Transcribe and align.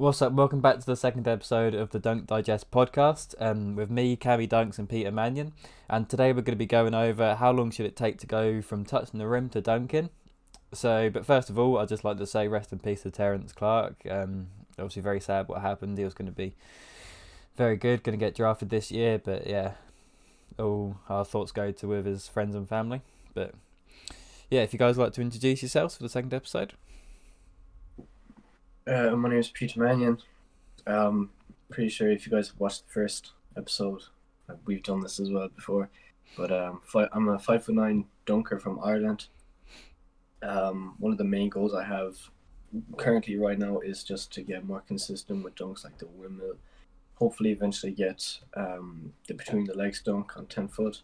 What's 0.00 0.22
up? 0.22 0.32
Welcome 0.32 0.62
back 0.62 0.78
to 0.78 0.86
the 0.86 0.96
second 0.96 1.28
episode 1.28 1.74
of 1.74 1.90
the 1.90 1.98
Dunk 1.98 2.26
Digest 2.26 2.70
podcast 2.70 3.34
um, 3.38 3.76
with 3.76 3.90
me, 3.90 4.16
Cammy 4.16 4.48
Dunks, 4.48 4.78
and 4.78 4.88
Peter 4.88 5.10
Mannion. 5.10 5.52
And 5.90 6.08
today 6.08 6.28
we're 6.28 6.40
going 6.40 6.54
to 6.54 6.56
be 6.56 6.64
going 6.64 6.94
over 6.94 7.34
how 7.34 7.52
long 7.52 7.70
should 7.70 7.84
it 7.84 7.96
take 7.96 8.16
to 8.20 8.26
go 8.26 8.62
from 8.62 8.86
touching 8.86 9.18
the 9.18 9.26
rim 9.26 9.50
to 9.50 9.60
dunking. 9.60 10.08
So, 10.72 11.10
but 11.10 11.26
first 11.26 11.50
of 11.50 11.58
all, 11.58 11.76
I'd 11.76 11.88
just 11.90 12.02
like 12.02 12.16
to 12.16 12.26
say 12.26 12.48
rest 12.48 12.72
in 12.72 12.78
peace 12.78 13.02
to 13.02 13.10
Terrence 13.10 13.52
Clark. 13.52 13.96
Um, 14.08 14.46
obviously, 14.78 15.02
very 15.02 15.20
sad 15.20 15.48
what 15.48 15.60
happened. 15.60 15.98
He 15.98 16.04
was 16.04 16.14
going 16.14 16.30
to 16.30 16.32
be 16.32 16.54
very 17.58 17.76
good, 17.76 18.02
going 18.02 18.18
to 18.18 18.24
get 18.24 18.34
drafted 18.34 18.70
this 18.70 18.90
year, 18.90 19.20
but 19.22 19.46
yeah, 19.46 19.72
all 20.58 20.96
our 21.10 21.26
thoughts 21.26 21.52
go 21.52 21.72
to 21.72 21.86
with 21.86 22.06
his 22.06 22.26
friends 22.26 22.54
and 22.54 22.66
family. 22.66 23.02
But 23.34 23.52
yeah, 24.50 24.62
if 24.62 24.72
you 24.72 24.78
guys 24.78 24.96
like 24.96 25.12
to 25.12 25.20
introduce 25.20 25.60
yourselves 25.60 25.94
for 25.94 26.02
the 26.02 26.08
second 26.08 26.32
episode. 26.32 26.72
Uh, 28.86 29.14
my 29.16 29.28
name 29.28 29.38
is 29.38 29.48
Peter 29.48 29.80
Mannion. 29.80 30.18
Um, 30.86 31.30
pretty 31.70 31.90
sure 31.90 32.10
if 32.10 32.26
you 32.26 32.32
guys 32.32 32.48
have 32.48 32.58
watched 32.58 32.86
the 32.86 32.92
first 32.92 33.32
episode, 33.56 34.02
uh, 34.48 34.54
we've 34.64 34.82
done 34.82 35.00
this 35.00 35.20
as 35.20 35.30
well 35.30 35.48
before. 35.48 35.90
But 36.36 36.52
um, 36.52 36.80
fi- 36.84 37.08
I'm 37.12 37.28
a 37.28 37.38
five 37.38 37.64
foot 37.64 37.74
nine 37.74 38.06
dunker 38.26 38.58
from 38.58 38.80
Ireland. 38.82 39.26
Um, 40.42 40.94
one 40.98 41.12
of 41.12 41.18
the 41.18 41.24
main 41.24 41.48
goals 41.50 41.74
I 41.74 41.84
have 41.84 42.16
currently 42.96 43.36
right 43.36 43.58
now 43.58 43.80
is 43.80 44.04
just 44.04 44.32
to 44.34 44.42
get 44.42 44.64
more 44.64 44.80
consistent 44.80 45.44
with 45.44 45.56
dunks 45.56 45.84
like 45.84 45.98
the 45.98 46.06
windmill. 46.06 46.56
Hopefully, 47.16 47.50
eventually 47.50 47.92
get 47.92 48.38
um, 48.54 49.12
the 49.28 49.34
between 49.34 49.66
the 49.66 49.74
legs 49.76 50.00
dunk 50.02 50.36
on 50.36 50.46
ten 50.46 50.68
foot. 50.68 51.02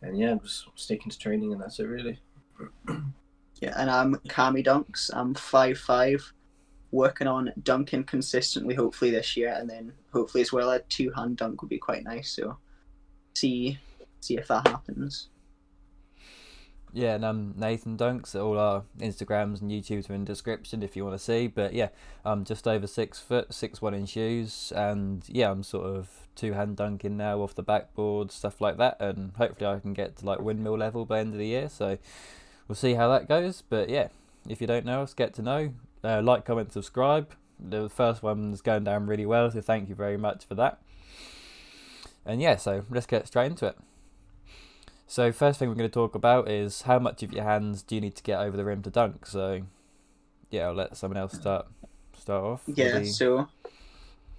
And 0.00 0.18
yeah, 0.18 0.34
just 0.42 0.66
sticking 0.74 1.12
to 1.12 1.18
training, 1.18 1.52
and 1.52 1.62
that's 1.62 1.78
it 1.78 1.84
really. 1.84 2.18
Yeah, 3.60 3.74
and 3.76 3.88
I'm 3.88 4.16
Kami 4.28 4.64
Dunks. 4.64 5.10
I'm 5.12 5.34
five 5.34 5.78
five, 5.78 6.32
working 6.92 7.26
on 7.26 7.52
dunking 7.62 8.04
consistently. 8.04 8.74
Hopefully 8.74 9.10
this 9.10 9.36
year, 9.36 9.54
and 9.58 9.68
then 9.68 9.92
hopefully 10.12 10.42
as 10.42 10.52
well 10.52 10.70
a 10.70 10.80
two 10.80 11.10
hand 11.10 11.38
dunk 11.38 11.62
would 11.62 11.68
be 11.68 11.78
quite 11.78 12.04
nice. 12.04 12.30
So 12.30 12.58
see 13.34 13.78
see 14.20 14.36
if 14.36 14.46
that 14.48 14.68
happens. 14.68 15.28
Yeah, 16.94 17.14
and 17.14 17.24
um, 17.24 17.54
Nathan 17.56 17.96
Dunks. 17.96 18.34
All 18.34 18.58
our 18.58 18.84
Instagrams 18.98 19.62
and 19.62 19.70
YouTubes 19.70 20.10
are 20.10 20.14
in 20.14 20.24
the 20.24 20.32
description 20.32 20.82
if 20.82 20.94
you 20.94 21.04
want 21.04 21.18
to 21.18 21.24
see. 21.24 21.46
But 21.46 21.72
yeah, 21.72 21.88
I'm 22.24 22.44
just 22.44 22.68
over 22.68 22.86
six 22.86 23.18
foot, 23.18 23.54
six 23.54 23.80
one 23.80 23.94
in 23.94 24.04
shoes, 24.04 24.72
and 24.76 25.24
yeah, 25.26 25.50
I'm 25.50 25.62
sort 25.62 25.86
of 25.86 26.28
two 26.34 26.52
hand 26.52 26.76
dunking 26.76 27.16
now 27.16 27.40
off 27.40 27.54
the 27.54 27.62
backboard, 27.62 28.30
stuff 28.30 28.60
like 28.60 28.76
that, 28.76 29.00
and 29.00 29.32
hopefully 29.36 29.70
I 29.70 29.78
can 29.80 29.94
get 29.94 30.16
to 30.16 30.26
like 30.26 30.40
windmill 30.40 30.76
level 30.76 31.06
by 31.06 31.20
end 31.20 31.32
of 31.32 31.38
the 31.38 31.46
year. 31.46 31.70
So 31.70 31.96
we'll 32.68 32.76
see 32.76 32.94
how 32.94 33.08
that 33.08 33.26
goes. 33.26 33.62
But 33.62 33.88
yeah, 33.88 34.08
if 34.46 34.60
you 34.60 34.66
don't 34.66 34.84
know 34.84 35.02
us, 35.02 35.14
get 35.14 35.32
to 35.34 35.42
know. 35.42 35.72
Uh, 36.04 36.20
like, 36.22 36.44
comment, 36.44 36.72
subscribe. 36.72 37.32
The 37.58 37.88
first 37.88 38.22
one's 38.22 38.60
going 38.60 38.84
down 38.84 39.06
really 39.06 39.26
well, 39.26 39.50
so 39.50 39.60
thank 39.60 39.88
you 39.88 39.94
very 39.94 40.16
much 40.16 40.44
for 40.46 40.54
that. 40.56 40.80
And 42.24 42.40
yeah, 42.40 42.56
so 42.56 42.84
let's 42.90 43.06
get 43.06 43.26
straight 43.26 43.46
into 43.46 43.66
it. 43.66 43.76
So 45.06 45.30
first 45.30 45.58
thing 45.58 45.68
we're 45.68 45.74
going 45.74 45.90
to 45.90 45.92
talk 45.92 46.14
about 46.14 46.48
is 46.48 46.82
how 46.82 46.98
much 46.98 47.22
of 47.22 47.32
your 47.32 47.44
hands 47.44 47.82
do 47.82 47.94
you 47.94 48.00
need 48.00 48.14
to 48.16 48.22
get 48.22 48.40
over 48.40 48.56
the 48.56 48.64
rim 48.64 48.82
to 48.82 48.90
dunk. 48.90 49.26
So 49.26 49.62
yeah, 50.50 50.68
I'll 50.68 50.74
let 50.74 50.96
someone 50.96 51.18
else 51.18 51.34
start 51.34 51.66
start 52.16 52.44
off. 52.44 52.62
Yeah. 52.66 53.04
So 53.04 53.48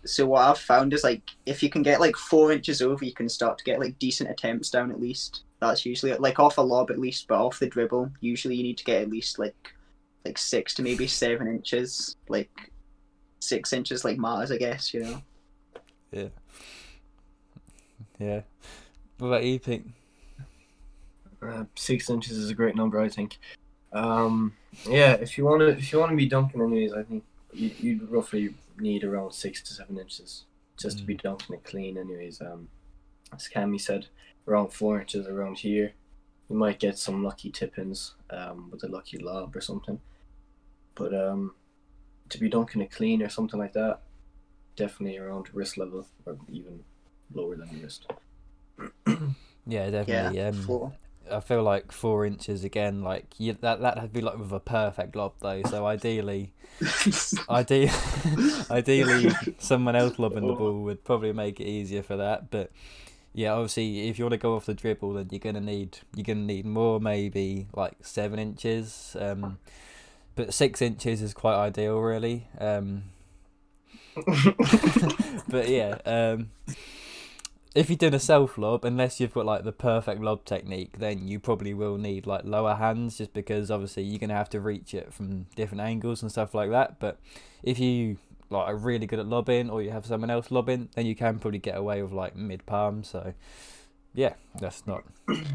so 0.06 0.26
what 0.26 0.42
I've 0.42 0.58
found 0.58 0.94
is 0.94 1.04
like 1.04 1.30
if 1.46 1.62
you 1.62 1.70
can 1.70 1.84
get 1.84 2.00
like 2.00 2.16
four 2.16 2.52
inches 2.52 2.82
over, 2.82 3.06
you 3.06 3.14
can 3.14 3.30
start 3.30 3.58
to 3.60 3.64
get 3.64 3.80
like 3.80 4.00
decent 4.00 4.32
attempts 4.32 4.70
down 4.70 4.90
at 4.90 5.00
least. 5.00 5.44
That's 5.60 5.86
usually 5.86 6.14
like 6.14 6.40
off 6.40 6.58
a 6.58 6.62
lob 6.62 6.90
at 6.90 6.98
least, 7.00 7.28
but 7.28 7.40
off 7.40 7.60
the 7.60 7.68
dribble, 7.68 8.12
usually 8.20 8.56
you 8.56 8.64
need 8.64 8.80
to 8.80 8.84
get 8.84 9.02
at 9.04 9.10
least 9.10 9.38
like 9.38 9.76
like 10.26 10.38
six 10.38 10.74
to 10.76 10.82
maybe 10.82 11.08
seven 11.08 11.48
inches. 11.48 12.16
Like 12.28 12.50
six 13.40 13.74
inches 13.74 14.06
like 14.06 14.18
matters, 14.18 14.52
I 14.52 14.58
guess. 14.58 14.94
You 14.94 15.02
know. 15.02 15.22
yeah. 16.12 16.28
Yeah. 18.20 18.42
What 19.18 19.28
about 19.28 19.44
you, 19.44 19.60
Pete? 19.60 19.86
Uh, 21.42 21.66
six 21.76 22.10
inches 22.10 22.38
is 22.38 22.50
a 22.50 22.56
great 22.56 22.76
number, 22.76 23.00
I 23.02 23.10
think. 23.10 23.38
Um, 23.92 24.54
yeah, 24.88 25.14
if 25.14 25.38
you 25.38 25.46
want 25.46 25.60
to, 25.60 25.70
if 25.70 25.92
you 25.92 26.00
want 26.00 26.12
to 26.12 26.16
be 26.16 26.26
dunking 26.26 26.62
anyways, 26.62 26.94
I 26.94 27.04
think 27.04 27.24
you, 27.54 27.72
you'd 27.80 28.10
roughly 28.10 28.56
need 28.80 29.04
around 29.04 29.34
six 29.34 29.62
to 29.64 29.74
seven 29.74 30.00
inches 30.00 30.46
just 30.78 30.98
to 31.00 31.04
be 31.04 31.16
dunking 31.16 31.56
it 31.56 31.64
clean. 31.64 31.98
Anyways, 31.98 32.42
um, 32.42 32.70
as 33.34 33.50
Cammy 33.54 33.80
said, 33.80 34.08
around 34.48 34.70
four 34.70 35.00
inches 35.00 35.28
around 35.28 35.60
here, 35.60 35.94
you 36.50 36.56
might 36.56 36.80
get 36.80 36.98
some 36.98 37.24
lucky 37.24 37.52
tip-ins 37.52 38.16
um, 38.30 38.70
with 38.72 38.84
a 38.84 38.88
lucky 38.88 39.18
lob 39.18 39.56
or 39.56 39.62
something. 39.62 40.00
But 40.96 41.14
um, 41.14 41.56
to 42.30 42.40
be 42.40 42.50
dunking 42.50 42.82
a 42.82 42.88
clean 42.88 43.22
or 43.22 43.30
something 43.30 43.60
like 43.60 43.74
that, 43.74 44.02
definitely 44.76 45.18
around 45.18 45.54
wrist 45.54 45.78
level 45.78 46.06
or 46.26 46.38
even 46.52 46.84
lower 47.34 47.56
than 47.56 47.82
wrist. 47.82 48.08
Yeah, 49.66 49.90
definitely. 49.90 50.38
Yeah. 50.38 50.48
um, 50.50 50.54
Four. 50.56 50.94
I 51.32 51.40
feel 51.40 51.64
like 51.64 51.94
four 51.94 52.26
inches 52.26 52.66
again. 52.66 53.02
Like 53.02 53.28
you, 53.38 53.54
that 53.62 53.80
that 53.80 54.02
would 54.02 54.12
be 54.12 54.20
like 54.20 54.38
with 54.38 54.52
a 54.52 54.60
perfect 54.60 55.16
lob 55.16 55.36
though. 55.40 55.64
So 55.64 55.86
ideally, 55.86 56.52
Ideally, 57.50 57.92
ideally, 58.70 59.32
someone 59.60 59.96
else 59.96 60.20
lobbing 60.20 60.46
the 60.48 60.54
ball 60.54 60.82
would 60.84 61.04
probably 61.04 61.32
make 61.32 61.60
it 61.60 61.66
easier 61.68 62.04
for 62.04 62.18
that. 62.18 62.52
But 62.52 62.72
yeah, 63.34 63.54
obviously, 63.54 64.10
if 64.10 64.20
you 64.20 64.26
want 64.26 64.34
to 64.34 64.38
go 64.38 64.56
off 64.56 64.66
the 64.66 64.74
dribble, 64.74 65.14
then 65.14 65.30
you're 65.32 65.40
gonna 65.40 65.62
need 65.62 66.00
you're 66.16 66.26
gonna 66.26 66.42
need 66.42 66.66
more, 66.66 67.00
maybe 67.00 67.68
like 67.74 67.94
seven 68.02 68.40
inches. 68.40 69.16
Um, 69.20 69.60
but 70.36 70.54
six 70.54 70.82
inches 70.82 71.22
is 71.22 71.34
quite 71.34 71.56
ideal, 71.56 72.00
really. 72.00 72.48
Um, 72.60 73.04
but 75.48 75.70
yeah, 75.70 75.98
um, 76.06 76.52
if 77.76 77.90
you're 77.90 77.98
doing 77.98 78.14
a 78.14 78.20
self 78.20 78.58
lob, 78.58 78.86
unless 78.86 79.20
you've 79.20 79.34
got 79.34 79.46
like 79.46 79.64
the 79.64 79.72
perfect 79.72 80.22
lob 80.22 80.46
technique, 80.46 81.00
then 81.00 81.28
you 81.28 81.40
probably 81.40 81.74
will 81.74 81.98
need 81.98 82.28
like 82.28 82.46
lower 82.46 82.76
hands, 82.76 83.18
just 83.18 83.34
because 83.34 83.72
obviously 83.72 84.04
you're 84.04 84.20
gonna 84.20 84.34
have 84.34 84.50
to 84.50 84.60
reach 84.60 84.94
it 84.94 85.14
from 85.14 85.48
different 85.56 85.82
angles 85.82 86.22
and 86.22 86.32
stuff 86.32 86.54
like 86.54 86.70
that. 86.70 87.00
But 87.00 87.20
if 87.64 87.80
you 87.80 88.18
like 88.50 88.68
are 88.68 88.76
really 88.76 89.08
good 89.08 89.20
at 89.20 89.28
lobbing, 89.28 89.70
or 89.70 89.82
you 89.82 89.90
have 89.90 90.06
someone 90.06 90.30
else 90.30 90.52
lobbing, 90.52 90.90
then 90.96 91.06
you 91.06 91.16
can 91.16 91.40
probably 91.40 91.60
get 91.60 91.76
away 91.76 92.02
with 92.04 92.12
like 92.12 92.36
mid 92.36 92.66
palm. 92.66 93.04
So 93.04 93.34
yeah, 94.14 94.34
that's 94.60 94.86
not 94.86 95.04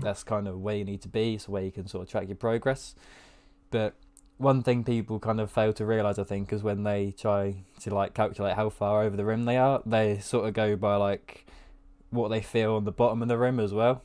that's 0.00 0.24
kind 0.24 0.48
of 0.48 0.60
where 0.60 0.76
you 0.76 0.84
need 0.84 1.02
to 1.02 1.08
be. 1.08 1.34
It's 1.34 1.48
where 1.48 1.62
you 1.62 1.70
can 1.70 1.86
sort 1.86 2.02
of 2.02 2.10
track 2.10 2.26
your 2.26 2.36
progress. 2.36 2.96
But 3.70 3.94
one 4.38 4.62
thing 4.62 4.84
people 4.84 5.18
kind 5.18 5.40
of 5.40 5.50
fail 5.50 5.72
to 5.74 5.84
realize, 5.84 6.18
I 6.18 6.24
think, 6.24 6.52
is 6.52 6.62
when 6.62 6.84
they 6.84 7.12
try 7.12 7.56
to 7.80 7.94
like 7.94 8.14
calculate 8.14 8.54
how 8.54 8.70
far 8.70 9.02
over 9.02 9.16
the 9.16 9.24
rim 9.24 9.44
they 9.44 9.56
are, 9.56 9.82
they 9.84 10.18
sort 10.18 10.46
of 10.48 10.54
go 10.54 10.76
by 10.76 10.96
like 10.96 11.46
what 12.10 12.28
they 12.28 12.40
feel 12.40 12.74
on 12.74 12.84
the 12.84 12.92
bottom 12.92 13.20
of 13.20 13.28
the 13.28 13.36
rim 13.36 13.60
as 13.60 13.74
well. 13.74 14.02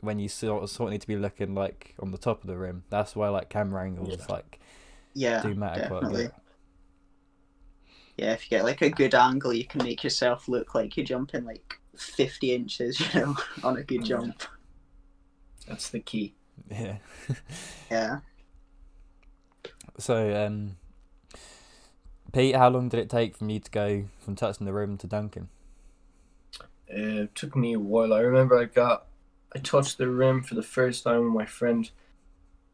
When 0.00 0.18
you 0.18 0.28
sort 0.28 0.62
of, 0.62 0.70
sort 0.70 0.88
of 0.88 0.92
need 0.92 1.00
to 1.02 1.06
be 1.06 1.16
looking 1.16 1.54
like 1.54 1.94
on 2.00 2.10
the 2.10 2.18
top 2.18 2.42
of 2.42 2.48
the 2.48 2.56
rim, 2.56 2.84
that's 2.90 3.14
why 3.16 3.28
like 3.28 3.48
camera 3.48 3.84
angles 3.84 4.16
Yeah. 4.18 4.24
like 4.28 4.60
yeah. 5.14 5.42
do 5.42 5.54
matter 5.54 5.86
quite 5.86 5.98
a 5.98 6.00
definitely. 6.00 6.22
bit. 6.24 6.34
Yeah, 8.16 8.32
if 8.32 8.44
you 8.44 8.56
get 8.56 8.64
like 8.64 8.80
a 8.82 8.90
good 8.90 9.14
angle, 9.14 9.52
you 9.52 9.64
can 9.66 9.82
make 9.84 10.02
yourself 10.02 10.48
look 10.48 10.74
like 10.74 10.96
you're 10.96 11.04
jumping 11.04 11.44
like 11.44 11.78
50 11.96 12.54
inches, 12.54 13.00
you 13.14 13.20
know, 13.20 13.36
on 13.62 13.76
a 13.76 13.82
good 13.82 14.04
jump. 14.04 14.42
That's 15.66 15.90
the 15.90 16.00
key. 16.00 16.34
Yeah. 16.70 16.96
Yeah. 17.90 18.18
So, 19.98 20.44
um, 20.46 20.76
Pete, 22.32 22.54
how 22.54 22.68
long 22.68 22.88
did 22.88 23.00
it 23.00 23.10
take 23.10 23.36
from 23.36 23.48
you 23.50 23.60
to 23.60 23.70
go 23.70 24.04
from 24.20 24.36
touching 24.36 24.66
the 24.66 24.72
rim 24.72 24.96
to 24.98 25.06
dunking? 25.06 25.48
Uh, 26.90 27.24
It 27.24 27.34
took 27.34 27.56
me 27.56 27.72
a 27.74 27.78
while. 27.78 28.12
I 28.12 28.20
remember 28.20 28.56
I 28.58 28.64
got, 28.64 29.06
I 29.54 29.58
touched 29.58 29.98
the 29.98 30.08
rim 30.08 30.42
for 30.42 30.54
the 30.54 30.62
first 30.62 31.04
time 31.04 31.24
with 31.24 31.32
my 31.32 31.46
friend. 31.46 31.90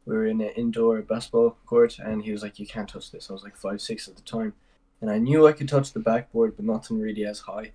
We 0.04 0.16
were 0.16 0.26
in 0.26 0.40
an 0.40 0.50
indoor 0.56 1.00
basketball 1.02 1.58
court, 1.66 1.98
and 1.98 2.24
he 2.24 2.32
was 2.32 2.42
like, 2.42 2.58
"You 2.58 2.66
can't 2.66 2.88
touch 2.88 3.10
this." 3.12 3.30
I 3.30 3.32
was 3.34 3.44
like 3.44 3.56
five 3.56 3.80
six 3.80 4.08
at 4.08 4.16
the 4.16 4.22
time, 4.22 4.54
and 5.00 5.10
I 5.10 5.18
knew 5.18 5.46
I 5.46 5.52
could 5.52 5.68
touch 5.68 5.92
the 5.92 6.00
backboard, 6.00 6.56
but 6.56 6.64
nothing 6.64 7.00
really 7.00 7.24
as 7.24 7.40
high. 7.40 7.72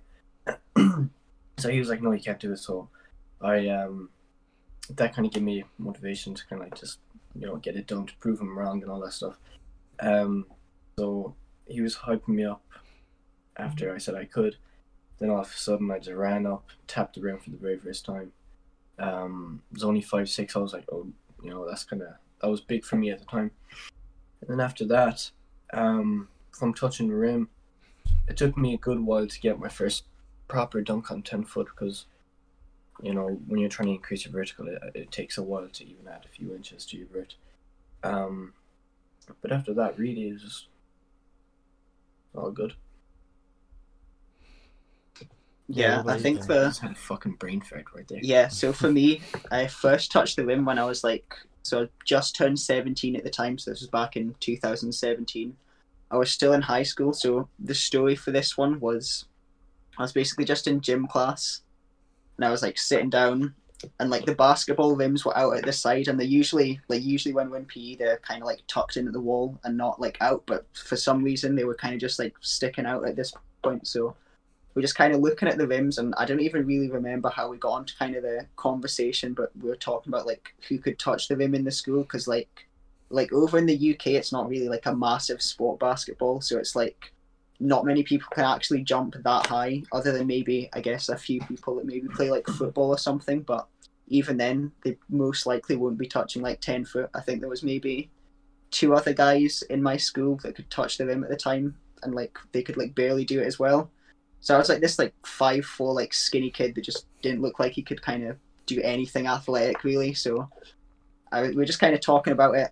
so 1.58 1.68
he 1.70 1.78
was 1.78 1.88
like, 1.88 2.02
"No, 2.02 2.12
you 2.12 2.20
can't 2.22 2.38
do 2.40 2.52
it." 2.52 2.58
So 2.58 2.88
I 3.40 3.68
um, 3.68 4.10
that 4.90 5.14
kind 5.14 5.26
of 5.26 5.32
gave 5.32 5.42
me 5.42 5.64
motivation 5.78 6.34
to 6.34 6.46
kind 6.48 6.62
of 6.62 6.68
like 6.68 6.78
just 6.78 6.98
you 7.34 7.46
know 7.46 7.56
get 7.56 7.76
it 7.76 7.86
done 7.86 8.06
to 8.06 8.16
prove 8.16 8.40
him 8.40 8.58
wrong 8.58 8.82
and 8.82 8.90
all 8.90 9.00
that 9.00 9.12
stuff. 9.12 9.38
Um, 10.00 10.46
so 10.98 11.34
he 11.66 11.80
was 11.80 11.96
hyping 11.96 12.28
me 12.28 12.44
up 12.44 12.62
after 13.56 13.94
I 13.94 13.98
said 13.98 14.14
I 14.14 14.24
could. 14.24 14.56
Then 15.18 15.30
all 15.30 15.40
of 15.40 15.50
a 15.50 15.56
sudden, 15.56 15.90
I 15.90 15.98
just 15.98 16.16
ran 16.16 16.46
up, 16.46 16.68
tapped 16.86 17.16
the 17.16 17.20
rim 17.20 17.38
for 17.38 17.50
the 17.50 17.56
very 17.56 17.76
first 17.76 18.04
time. 18.04 18.32
Um, 18.98 19.62
it 19.70 19.74
was 19.74 19.84
only 19.84 20.00
five 20.00 20.28
six. 20.28 20.54
I 20.54 20.60
was 20.60 20.72
like, 20.72 20.84
oh, 20.92 21.08
you 21.42 21.50
know, 21.50 21.66
that's 21.68 21.84
kind 21.84 22.02
of 22.02 22.08
that 22.40 22.48
was 22.48 22.60
big 22.60 22.84
for 22.84 22.96
me 22.96 23.10
at 23.10 23.18
the 23.18 23.24
time. 23.24 23.50
And 24.40 24.50
then 24.50 24.60
after 24.60 24.84
that, 24.86 25.30
um, 25.72 26.28
from 26.52 26.72
touching 26.72 27.08
the 27.08 27.14
rim, 27.14 27.48
it 28.28 28.36
took 28.36 28.56
me 28.56 28.74
a 28.74 28.78
good 28.78 29.00
while 29.00 29.26
to 29.26 29.40
get 29.40 29.58
my 29.58 29.68
first 29.68 30.04
proper 30.46 30.80
dunk 30.80 31.10
on 31.10 31.22
ten 31.22 31.44
foot 31.44 31.66
because, 31.66 32.06
you 33.02 33.14
know, 33.14 33.40
when 33.46 33.60
you're 33.60 33.68
trying 33.68 33.88
to 33.88 33.94
increase 33.94 34.24
your 34.24 34.32
vertical, 34.32 34.68
it, 34.68 34.78
it 34.94 35.12
takes 35.12 35.38
a 35.38 35.42
while 35.42 35.68
to 35.68 35.84
even 35.84 36.08
add 36.08 36.24
a 36.24 36.28
few 36.28 36.54
inches 36.54 36.84
to 36.86 36.96
your 36.96 37.06
vert. 37.08 37.34
Um, 38.02 38.54
but 39.42 39.52
after 39.52 39.74
that, 39.74 39.98
really, 39.98 40.28
it 40.28 40.32
was 40.34 40.42
just 40.42 40.66
All 42.34 42.50
good. 42.50 42.74
Yeah, 45.70 46.02
what 46.02 46.14
I 46.14 46.18
think 46.18 46.40
you, 46.40 46.46
the 46.46 46.64
Just 46.66 46.80
had 46.80 46.92
a 46.92 46.94
fucking 46.94 47.32
brain 47.32 47.60
fart 47.60 47.84
right 47.94 48.08
there. 48.08 48.20
Yeah, 48.22 48.48
so 48.48 48.72
for 48.72 48.90
me, 48.90 49.20
I 49.50 49.66
first 49.66 50.10
touched 50.10 50.36
the 50.36 50.46
rim 50.46 50.64
when 50.64 50.78
I 50.78 50.84
was 50.84 51.04
like, 51.04 51.34
so 51.62 51.82
I 51.82 51.88
just 52.06 52.34
turned 52.34 52.58
17 52.58 53.16
at 53.16 53.24
the 53.24 53.28
time, 53.28 53.58
so 53.58 53.70
this 53.70 53.80
was 53.80 53.90
back 53.90 54.16
in 54.16 54.34
2017. 54.40 55.56
I 56.10 56.16
was 56.16 56.30
still 56.30 56.54
in 56.54 56.62
high 56.62 56.84
school, 56.84 57.12
so 57.12 57.50
the 57.58 57.74
story 57.74 58.16
for 58.16 58.30
this 58.30 58.56
one 58.56 58.80
was 58.80 59.26
I 59.98 60.02
was 60.02 60.12
basically 60.12 60.46
just 60.46 60.66
in 60.66 60.80
gym 60.80 61.06
class 61.06 61.60
and 62.38 62.46
I 62.46 62.50
was 62.50 62.62
like 62.62 62.78
sitting 62.78 63.10
down 63.10 63.54
and 64.00 64.10
like 64.10 64.24
the 64.24 64.34
basketball 64.34 64.96
rims 64.96 65.24
were 65.24 65.36
out 65.36 65.56
at 65.56 65.64
the 65.64 65.72
side 65.72 66.08
and 66.08 66.18
they 66.18 66.24
usually 66.24 66.80
like 66.88 67.02
usually 67.02 67.34
when 67.34 67.50
we're 67.50 67.58
in 67.58 67.64
PE 67.64 67.96
they're 67.96 68.18
kind 68.18 68.42
of 68.42 68.46
like 68.46 68.62
tucked 68.66 68.96
into 68.96 69.12
the 69.12 69.20
wall 69.20 69.58
and 69.64 69.76
not 69.76 70.00
like 70.00 70.18
out 70.20 70.42
but 70.46 70.66
for 70.74 70.96
some 70.96 71.22
reason 71.22 71.54
they 71.54 71.64
were 71.64 71.74
kind 71.74 71.94
of 71.94 72.00
just 72.00 72.18
like 72.18 72.34
sticking 72.40 72.86
out 72.86 73.06
at 73.06 73.16
this 73.16 73.32
point 73.62 73.86
so 73.86 74.16
we're 74.74 74.82
just 74.82 74.96
kind 74.96 75.12
of 75.12 75.20
looking 75.20 75.48
at 75.48 75.58
the 75.58 75.66
rims 75.66 75.98
and 75.98 76.14
I 76.18 76.24
don't 76.24 76.40
even 76.40 76.66
really 76.66 76.90
remember 76.90 77.28
how 77.28 77.48
we 77.48 77.56
got 77.56 77.72
onto 77.72 77.94
kind 77.98 78.16
of 78.16 78.22
the 78.22 78.46
conversation 78.56 79.32
but 79.32 79.50
we 79.60 79.68
were 79.68 79.76
talking 79.76 80.12
about 80.12 80.26
like 80.26 80.54
who 80.68 80.78
could 80.78 80.98
touch 80.98 81.28
the 81.28 81.36
rim 81.36 81.54
in 81.54 81.64
the 81.64 81.70
school 81.70 82.02
because 82.02 82.26
like 82.26 82.66
like 83.10 83.32
over 83.32 83.58
in 83.58 83.66
the 83.66 83.94
UK 83.94 84.08
it's 84.08 84.32
not 84.32 84.48
really 84.48 84.68
like 84.68 84.86
a 84.86 84.94
massive 84.94 85.40
sport 85.40 85.78
basketball 85.78 86.40
so 86.40 86.58
it's 86.58 86.76
like 86.76 87.12
not 87.60 87.84
many 87.84 88.02
people 88.02 88.28
can 88.32 88.44
actually 88.44 88.82
jump 88.82 89.16
that 89.24 89.46
high 89.46 89.82
other 89.92 90.12
than 90.12 90.26
maybe 90.26 90.68
I 90.72 90.80
guess 90.80 91.08
a 91.08 91.16
few 91.16 91.40
people 91.42 91.76
that 91.76 91.86
maybe 91.86 92.08
play 92.08 92.30
like 92.30 92.46
football 92.46 92.90
or 92.90 92.98
something 92.98 93.42
but 93.42 93.66
even 94.06 94.36
then 94.36 94.72
they 94.84 94.96
most 95.10 95.46
likely 95.46 95.76
won't 95.76 95.98
be 95.98 96.06
touching 96.06 96.40
like 96.42 96.60
10 96.60 96.84
foot 96.84 97.10
I 97.14 97.20
think 97.20 97.40
there 97.40 97.50
was 97.50 97.62
maybe 97.62 98.10
two 98.70 98.94
other 98.94 99.12
guys 99.12 99.62
in 99.70 99.82
my 99.82 99.96
school 99.96 100.36
that 100.42 100.54
could 100.54 100.70
touch 100.70 100.98
the 100.98 101.06
rim 101.06 101.24
at 101.24 101.30
the 101.30 101.36
time 101.36 101.76
and 102.02 102.14
like 102.14 102.38
they 102.52 102.62
could 102.62 102.76
like 102.76 102.94
barely 102.94 103.24
do 103.24 103.40
it 103.40 103.46
as 103.46 103.58
well 103.58 103.90
so 104.40 104.54
I 104.54 104.58
was 104.58 104.68
like 104.68 104.80
this 104.80 104.98
like 104.98 105.14
five 105.26 105.64
four 105.64 105.92
like 105.92 106.14
skinny 106.14 106.50
kid 106.50 106.74
that 106.74 106.84
just 106.84 107.06
didn't 107.22 107.42
look 107.42 107.58
like 107.58 107.72
he 107.72 107.82
could 107.82 108.02
kind 108.02 108.24
of 108.24 108.36
do 108.66 108.80
anything 108.82 109.26
athletic 109.26 109.82
really. 109.84 110.14
So 110.14 110.48
I 111.32 111.42
we 111.42 111.54
were 111.56 111.64
just 111.64 111.80
kind 111.80 111.94
of 111.94 112.00
talking 112.00 112.32
about 112.32 112.54
it, 112.54 112.70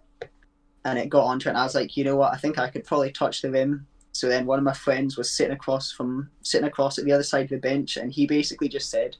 and 0.84 0.98
it 0.98 1.08
got 1.08 1.24
onto 1.24 1.48
it. 1.48 1.50
And 1.50 1.58
I 1.58 1.64
was 1.64 1.74
like, 1.74 1.96
you 1.96 2.04
know 2.04 2.16
what? 2.16 2.32
I 2.32 2.36
think 2.36 2.58
I 2.58 2.70
could 2.70 2.84
probably 2.84 3.10
touch 3.10 3.42
the 3.42 3.50
rim. 3.50 3.86
So 4.18 4.28
then 4.28 4.46
one 4.46 4.58
of 4.58 4.64
my 4.64 4.72
friends 4.72 5.16
was 5.16 5.30
sitting 5.30 5.52
across 5.52 5.92
from 5.92 6.30
sitting 6.42 6.66
across 6.66 6.98
at 6.98 7.04
the 7.04 7.12
other 7.12 7.22
side 7.22 7.44
of 7.44 7.50
the 7.50 7.58
bench, 7.58 7.96
and 7.96 8.12
he 8.12 8.26
basically 8.26 8.68
just 8.68 8.90
said, 8.90 9.16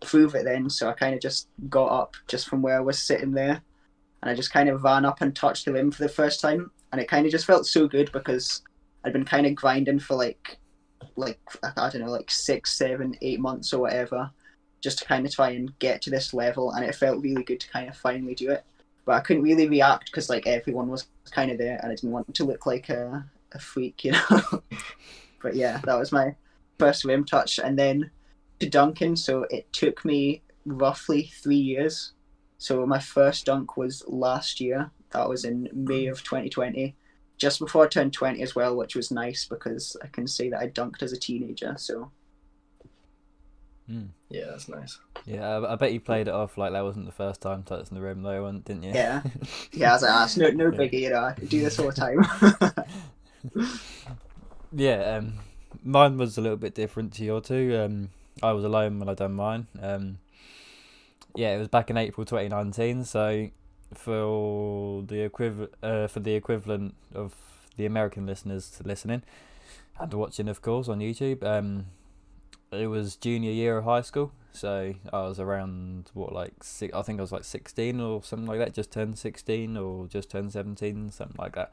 "Prove 0.00 0.34
it 0.34 0.44
then." 0.44 0.68
So 0.68 0.88
I 0.88 0.92
kind 0.92 1.14
of 1.14 1.20
just 1.20 1.48
got 1.68 1.86
up 1.86 2.16
just 2.26 2.48
from 2.48 2.62
where 2.62 2.76
I 2.76 2.80
was 2.80 3.02
sitting 3.02 3.32
there, 3.32 3.62
and 4.22 4.30
I 4.30 4.34
just 4.34 4.52
kind 4.52 4.68
of 4.68 4.82
ran 4.82 5.04
up 5.04 5.20
and 5.20 5.34
touched 5.34 5.64
the 5.64 5.72
rim 5.72 5.90
for 5.90 6.02
the 6.02 6.08
first 6.08 6.40
time, 6.40 6.70
and 6.92 7.00
it 7.00 7.08
kind 7.08 7.26
of 7.26 7.32
just 7.32 7.46
felt 7.46 7.66
so 7.66 7.86
good 7.86 8.10
because 8.12 8.62
I'd 9.04 9.12
been 9.12 9.24
kind 9.24 9.46
of 9.46 9.54
grinding 9.54 10.00
for 10.00 10.16
like 10.16 10.58
like 11.16 11.38
I 11.62 11.88
don't 11.90 12.02
know, 12.02 12.10
like 12.10 12.30
six, 12.30 12.76
seven, 12.76 13.16
eight 13.22 13.40
months 13.40 13.72
or 13.72 13.80
whatever, 13.80 14.30
just 14.80 14.98
to 14.98 15.04
kind 15.04 15.26
of 15.26 15.32
try 15.32 15.50
and 15.50 15.78
get 15.78 16.02
to 16.02 16.10
this 16.10 16.34
level, 16.34 16.72
and 16.72 16.84
it 16.84 16.94
felt 16.94 17.22
really 17.22 17.44
good 17.44 17.60
to 17.60 17.70
kind 17.70 17.88
of 17.88 17.96
finally 17.96 18.34
do 18.34 18.50
it. 18.50 18.64
But 19.04 19.14
I 19.14 19.20
couldn't 19.20 19.42
really 19.42 19.68
react 19.68 20.06
because 20.06 20.28
like 20.28 20.46
everyone 20.46 20.88
was 20.88 21.06
kind 21.30 21.50
of 21.50 21.58
there, 21.58 21.78
and 21.82 21.92
I 21.92 21.94
didn't 21.94 22.12
want 22.12 22.34
to 22.34 22.44
look 22.44 22.66
like 22.66 22.88
a, 22.88 23.24
a 23.52 23.58
freak, 23.58 24.04
you 24.04 24.12
know. 24.12 24.62
but 25.42 25.54
yeah, 25.54 25.80
that 25.84 25.98
was 25.98 26.12
my 26.12 26.34
first 26.78 27.04
rim 27.04 27.24
touch, 27.24 27.58
and 27.58 27.78
then 27.78 28.10
to 28.58 28.68
dunking. 28.68 29.16
So 29.16 29.46
it 29.50 29.72
took 29.72 30.04
me 30.04 30.42
roughly 30.64 31.30
three 31.42 31.56
years. 31.56 32.12
So 32.58 32.84
my 32.86 32.98
first 32.98 33.46
dunk 33.46 33.76
was 33.76 34.04
last 34.06 34.60
year. 34.60 34.90
That 35.12 35.28
was 35.28 35.44
in 35.44 35.68
May 35.72 36.06
of 36.06 36.22
2020 36.22 36.94
just 37.36 37.58
before 37.58 37.86
I 37.86 37.88
turned 37.88 38.12
20 38.12 38.42
as 38.42 38.54
well, 38.54 38.76
which 38.76 38.94
was 38.94 39.10
nice 39.10 39.46
because 39.46 39.96
I 40.04 40.08
can 40.08 40.26
say 40.26 40.50
that 40.50 40.60
I 40.60 40.68
dunked 40.68 41.02
as 41.02 41.12
a 41.12 41.18
teenager. 41.18 41.74
So 41.78 42.12
Mm. 43.90 44.08
Yeah, 44.28 44.44
that's 44.50 44.68
nice. 44.68 44.98
Yeah, 45.26 45.48
I, 45.48 45.72
I 45.72 45.76
bet 45.76 45.92
you 45.92 46.00
played 46.00 46.28
it 46.28 46.34
off 46.34 46.56
like 46.56 46.72
that 46.72 46.84
wasn't 46.84 47.06
the 47.06 47.12
first 47.12 47.40
time 47.40 47.64
touching 47.64 47.96
the 47.96 48.00
rim 48.00 48.22
though, 48.22 48.50
didn't 48.64 48.84
you? 48.84 48.92
Yeah. 48.92 49.22
yeah, 49.72 49.90
I 49.90 49.92
was 49.94 50.02
like, 50.02 50.10
ah, 50.12 50.24
it's 50.24 50.36
no, 50.36 50.50
no 50.50 50.70
biggie, 50.70 51.00
you 51.00 51.10
know, 51.10 51.22
I 51.22 51.34
do 51.34 51.60
this 51.60 51.78
all 51.78 51.90
the 51.90 51.92
time. 51.92 52.24
Yeah, 54.72 55.16
um, 55.16 55.34
mine 55.82 56.16
was 56.16 56.38
a 56.38 56.40
little 56.40 56.56
bit 56.56 56.74
different 56.74 57.12
to 57.14 57.24
your 57.24 57.40
two. 57.40 57.76
Um, 57.78 58.10
I 58.42 58.52
was 58.52 58.64
alone 58.64 58.98
when 58.98 59.08
I 59.08 59.14
done 59.14 59.34
mine. 59.34 59.66
Um, 59.80 60.18
yeah, 61.34 61.54
it 61.54 61.58
was 61.58 61.68
back 61.68 61.90
in 61.90 61.96
April 61.96 62.24
2019. 62.24 63.04
So 63.04 63.48
for 63.94 65.02
the 65.02 65.28
equiv- 65.28 65.68
uh, 65.82 66.06
for 66.08 66.20
the 66.20 66.34
equivalent 66.34 66.94
of 67.14 67.34
the 67.76 67.86
American 67.86 68.26
listeners 68.26 68.80
listening 68.84 69.22
and 69.98 70.14
watching, 70.14 70.48
of 70.48 70.62
course, 70.62 70.88
on 70.88 71.00
YouTube, 71.00 71.44
um, 71.44 71.86
it 72.72 72.88
was 72.88 73.16
junior 73.16 73.52
year 73.52 73.78
of 73.78 73.84
high 73.84 74.02
school. 74.02 74.32
So 74.52 74.94
I 75.12 75.22
was 75.22 75.40
around 75.40 76.10
what 76.14 76.32
like 76.32 76.64
six, 76.64 76.94
I 76.94 77.02
think 77.02 77.20
I 77.20 77.22
was 77.22 77.32
like 77.32 77.44
16 77.44 78.00
or 78.00 78.22
something 78.24 78.48
like 78.48 78.58
that, 78.60 78.74
just 78.74 78.92
turned 78.92 79.18
16 79.18 79.76
or 79.76 80.08
just 80.08 80.30
turned 80.30 80.52
17, 80.52 81.10
something 81.12 81.36
like 81.38 81.54
that. 81.56 81.72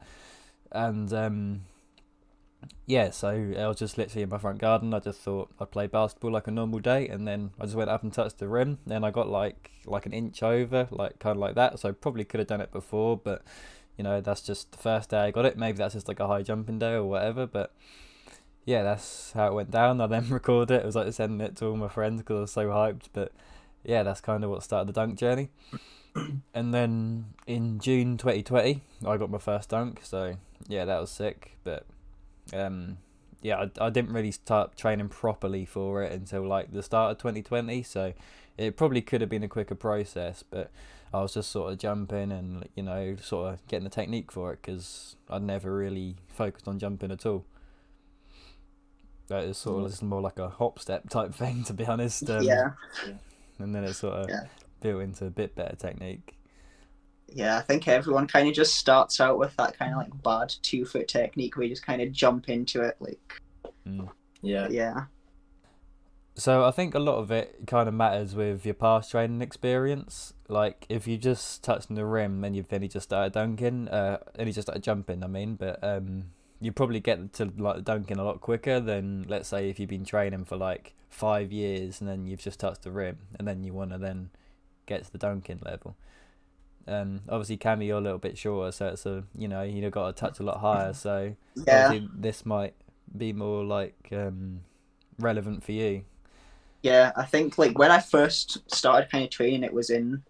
And 0.72 1.12
um, 1.12 1.60
yeah, 2.86 3.10
so 3.10 3.28
I 3.56 3.66
was 3.68 3.78
just 3.78 3.98
literally 3.98 4.22
in 4.22 4.28
my 4.28 4.38
front 4.38 4.58
garden. 4.58 4.94
I 4.94 5.00
just 5.00 5.20
thought 5.20 5.50
I'd 5.60 5.70
play 5.70 5.86
basketball 5.86 6.32
like 6.32 6.46
a 6.46 6.50
normal 6.50 6.80
day, 6.80 7.08
and 7.08 7.26
then 7.26 7.50
I 7.60 7.64
just 7.64 7.76
went 7.76 7.90
up 7.90 8.02
and 8.02 8.12
touched 8.12 8.38
the 8.38 8.48
rim. 8.48 8.78
Then 8.86 9.04
I 9.04 9.10
got 9.10 9.28
like 9.28 9.70
like 9.86 10.06
an 10.06 10.12
inch 10.12 10.42
over, 10.42 10.88
like 10.90 11.18
kind 11.18 11.36
of 11.36 11.40
like 11.40 11.54
that. 11.54 11.78
So 11.78 11.90
I 11.90 11.92
probably 11.92 12.24
could 12.24 12.40
have 12.40 12.46
done 12.46 12.60
it 12.60 12.72
before, 12.72 13.16
but 13.16 13.42
you 13.96 14.04
know 14.04 14.20
that's 14.20 14.40
just 14.40 14.72
the 14.72 14.78
first 14.78 15.10
day 15.10 15.18
I 15.18 15.30
got 15.30 15.44
it. 15.44 15.58
Maybe 15.58 15.78
that's 15.78 15.94
just 15.94 16.08
like 16.08 16.20
a 16.20 16.26
high 16.26 16.42
jumping 16.42 16.78
day 16.78 16.94
or 16.94 17.04
whatever. 17.04 17.46
But 17.46 17.74
yeah, 18.64 18.82
that's 18.82 19.32
how 19.32 19.48
it 19.48 19.54
went 19.54 19.70
down. 19.70 20.00
I 20.00 20.06
then 20.06 20.28
recorded 20.30 20.74
it. 20.74 20.82
It 20.82 20.86
was 20.86 20.96
like 20.96 21.12
sending 21.12 21.46
it 21.46 21.56
to 21.56 21.66
all 21.66 21.76
my 21.76 21.88
friends 21.88 22.22
because 22.22 22.36
I 22.36 22.40
was 22.40 22.52
so 22.52 22.66
hyped. 22.68 23.08
But 23.12 23.32
yeah, 23.84 24.02
that's 24.02 24.20
kind 24.20 24.44
of 24.44 24.50
what 24.50 24.62
started 24.62 24.88
the 24.88 24.98
dunk 24.98 25.18
journey. 25.18 25.50
And 26.54 26.74
then 26.74 27.26
in 27.46 27.78
June 27.78 28.16
2020, 28.16 28.82
I 29.06 29.16
got 29.16 29.30
my 29.30 29.38
first 29.38 29.70
dunk. 29.70 30.00
So 30.02 30.36
yeah, 30.66 30.84
that 30.84 31.00
was 31.00 31.10
sick. 31.10 31.56
But 31.64 31.86
um, 32.52 32.98
yeah, 33.42 33.66
I, 33.80 33.86
I 33.86 33.90
didn't 33.90 34.12
really 34.12 34.32
start 34.32 34.76
training 34.76 35.08
properly 35.08 35.64
for 35.64 36.02
it 36.02 36.12
until 36.12 36.46
like 36.46 36.72
the 36.72 36.82
start 36.82 37.12
of 37.12 37.18
2020. 37.18 37.82
So 37.82 38.12
it 38.56 38.76
probably 38.76 39.00
could 39.00 39.20
have 39.20 39.30
been 39.30 39.44
a 39.44 39.48
quicker 39.48 39.74
process, 39.74 40.42
but 40.42 40.70
I 41.12 41.22
was 41.22 41.34
just 41.34 41.50
sort 41.50 41.72
of 41.72 41.78
jumping 41.78 42.32
and 42.32 42.68
you 42.74 42.82
know 42.82 43.16
sort 43.16 43.54
of 43.54 43.66
getting 43.68 43.84
the 43.84 43.90
technique 43.90 44.30
for 44.32 44.52
it 44.52 44.60
because 44.60 45.16
I'd 45.30 45.42
never 45.42 45.74
really 45.74 46.16
focused 46.28 46.68
on 46.68 46.78
jumping 46.78 47.10
at 47.10 47.24
all. 47.24 47.44
That 49.28 49.44
is 49.44 49.58
sort 49.58 49.84
of 49.84 49.90
just 49.90 50.02
more 50.02 50.22
like 50.22 50.38
a 50.38 50.48
hop 50.48 50.78
step 50.78 51.08
type 51.10 51.34
thing, 51.34 51.62
to 51.64 51.74
be 51.74 51.84
honest. 51.84 52.28
Um, 52.28 52.42
yeah, 52.42 52.70
And 53.58 53.74
then 53.74 53.84
it 53.84 53.94
sort 53.94 54.14
of 54.14 54.28
Yeah. 54.28 54.44
Built 54.80 55.02
into 55.02 55.26
a 55.26 55.30
bit 55.30 55.54
better 55.54 55.76
technique. 55.76 56.36
yeah. 57.28 57.58
I 57.58 57.60
think 57.60 57.86
everyone 57.88 58.26
kind 58.26 58.48
of 58.48 58.54
just 58.54 58.76
starts 58.76 59.20
out 59.20 59.38
with 59.38 59.54
that 59.56 59.78
kind 59.78 59.92
of 59.92 59.98
like 59.98 60.22
bad 60.22 60.54
two 60.62 60.84
foot 60.84 61.08
technique 61.08 61.56
where 61.56 61.64
you 61.64 61.70
just 61.70 61.84
kind 61.86 62.00
of 62.02 62.12
jump 62.12 62.48
into 62.48 62.82
it. 62.82 62.96
Like, 63.00 63.40
Mm. 63.86 64.08
Yeah. 64.42 64.68
yeah, 64.70 65.04
So 66.36 66.64
I 66.64 66.70
think 66.70 66.94
a 66.94 66.98
lot 66.98 67.16
of 67.18 67.30
it 67.30 67.66
kind 67.66 67.88
of 67.88 67.94
matters 67.94 68.34
with 68.34 68.64
your 68.64 68.74
past 68.74 69.10
training 69.10 69.42
experience. 69.42 70.34
Like 70.48 70.86
if 70.88 71.06
you 71.08 71.16
just 71.18 71.64
touched 71.64 71.92
the 71.94 72.04
rim 72.06 72.44
and 72.44 72.54
you've 72.54 72.72
only 72.72 72.88
just 72.88 73.04
started 73.04 73.32
dunking, 73.32 73.88
uh, 73.88 74.18
only 74.38 74.52
just 74.52 74.66
started 74.66 74.82
jumping, 74.82 75.24
I 75.24 75.26
mean, 75.26 75.56
but 75.56 75.82
um, 75.82 76.26
you 76.60 76.70
probably 76.72 77.00
get 77.00 77.32
to 77.34 77.52
like 77.56 77.84
dunking 77.84 78.18
a 78.18 78.24
lot 78.24 78.40
quicker 78.40 78.78
than 78.78 79.24
let's 79.28 79.48
say 79.48 79.68
if 79.70 79.80
you've 79.80 79.88
been 79.90 80.04
training 80.04 80.44
for 80.44 80.56
like 80.56 80.94
five 81.10 81.50
years 81.50 82.00
and 82.00 82.08
then 82.08 82.26
you've 82.26 82.40
just 82.42 82.60
touched 82.60 82.82
the 82.82 82.90
rim 82.90 83.18
and 83.38 83.48
then 83.48 83.62
you 83.64 83.72
want 83.72 83.90
to 83.92 83.98
then 83.98 84.30
get 84.88 85.04
to 85.04 85.12
the 85.12 85.18
dunking 85.18 85.60
level. 85.64 85.96
Um, 86.88 87.20
obviously, 87.28 87.58
Cammy, 87.58 87.86
you're 87.86 87.98
a 87.98 88.00
little 88.00 88.18
bit 88.18 88.38
shorter, 88.38 88.72
so 88.72 88.86
it's 88.88 89.06
a 89.06 89.24
you 89.36 89.46
know 89.46 89.62
you've 89.62 89.92
got 89.92 90.06
to 90.06 90.20
touch 90.20 90.40
a 90.40 90.42
lot 90.42 90.58
higher. 90.58 90.94
So 90.94 91.34
yeah. 91.66 91.98
this 92.14 92.46
might 92.46 92.74
be 93.16 93.32
more 93.32 93.62
like 93.64 94.08
um, 94.12 94.62
relevant 95.18 95.62
for 95.62 95.72
you. 95.72 96.04
Yeah, 96.82 97.12
I 97.16 97.24
think 97.24 97.58
like 97.58 97.78
when 97.78 97.90
I 97.90 98.00
first 98.00 98.58
started 98.74 99.10
kind 99.10 99.24
of 99.24 99.30
training, 99.30 99.64
it 99.64 99.72
was 99.72 99.90
in, 99.90 100.22